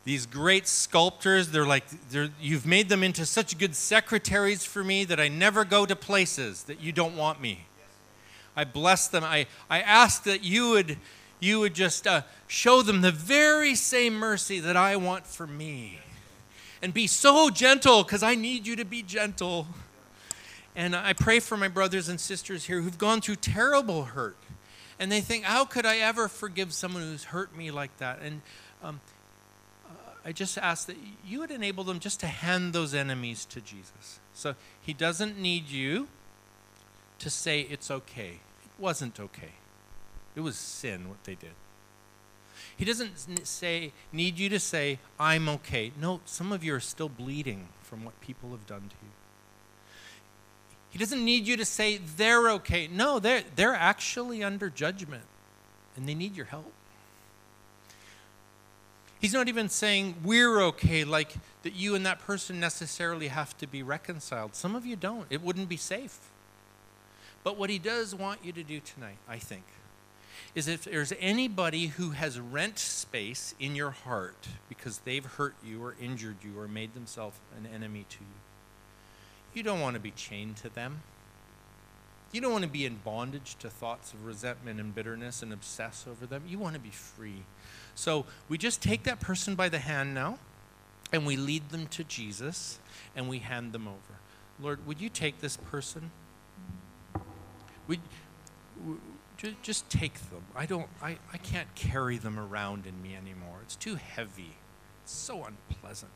[0.05, 5.05] these great sculptors they're like they're, you've made them into such good secretaries for me
[5.05, 7.67] that i never go to places that you don't want me.
[8.57, 9.25] I bless them.
[9.25, 10.97] I, I ask that you would
[11.41, 15.99] you would just uh, show them the very same mercy that i want for me.
[16.81, 19.67] And be so gentle because i need you to be gentle.
[20.77, 24.37] And i pray for my brothers and sisters here who've gone through terrible hurt.
[24.99, 28.21] And they think how could i ever forgive someone who's hurt me like that?
[28.23, 28.41] And
[28.83, 29.01] um,
[30.25, 30.97] I just ask that
[31.27, 34.21] you would enable them just to hand those enemies to Jesus.
[34.33, 36.09] So he doesn't need you
[37.19, 38.41] to say it's okay.
[38.65, 39.53] It wasn't okay.
[40.35, 41.53] It was sin what they did.
[42.77, 45.93] He doesn't say, need you to say, I'm okay.
[46.01, 49.11] No, some of you are still bleeding from what people have done to you.
[50.91, 52.89] He doesn't need you to say, they're okay.
[52.89, 55.25] No, they're, they're actually under judgment
[55.97, 56.73] and they need your help.
[59.25, 63.67] He's not even saying we're okay, like that you and that person necessarily have to
[63.67, 64.55] be reconciled.
[64.55, 65.25] Some of you don't.
[65.31, 66.19] It wouldn't be safe.
[67.43, 69.63] But what he does want you to do tonight, I think,
[70.55, 75.83] is if there's anybody who has rent space in your heart because they've hurt you
[75.83, 80.11] or injured you or made themselves an enemy to you, you don't want to be
[80.11, 81.01] chained to them.
[82.35, 86.05] You don't want to be in bondage to thoughts of resentment and bitterness and obsess
[86.11, 86.43] over them.
[86.49, 87.45] You want to be free.
[87.95, 90.41] So we just take that person by the hand now
[91.13, 92.81] and we lead them to Jesus
[93.15, 94.19] and we hand them over.
[94.61, 96.11] Lord, would you take this person?
[97.87, 98.01] Would,
[99.63, 100.43] just take them.
[100.57, 103.59] I don't I, I can't carry them around in me anymore.
[103.63, 104.57] It's too heavy.
[105.05, 106.11] It's so unpleasant.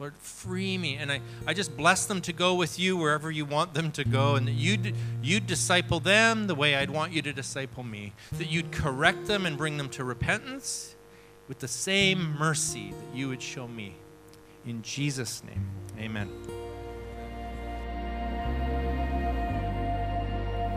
[0.00, 0.96] Lord, free me.
[0.96, 4.02] And I, I just bless them to go with you wherever you want them to
[4.02, 8.14] go, and that you'd, you'd disciple them the way I'd want you to disciple me.
[8.38, 10.96] That you'd correct them and bring them to repentance
[11.48, 13.94] with the same mercy that you would show me.
[14.66, 15.66] In Jesus' name,
[15.98, 16.30] amen.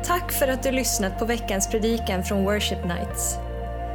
[0.03, 3.37] Tack för att du lyssnat på veckans predikan från Worship Nights.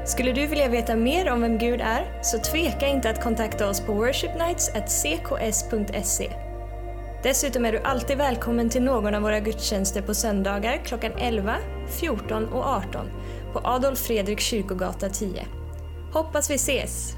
[0.08, 3.80] Skulle du vilja veta mer om vem Gud är, så tveka inte att kontakta oss
[3.80, 6.30] på worshipnights.cks.se.
[7.22, 11.56] Dessutom är du alltid välkommen till någon av våra gudstjänster på söndagar klockan 11,
[12.00, 13.06] 14 och 18
[13.52, 15.46] på Adolf Fredrik kyrkogata 10.
[16.12, 17.14] Hoppas vi ses!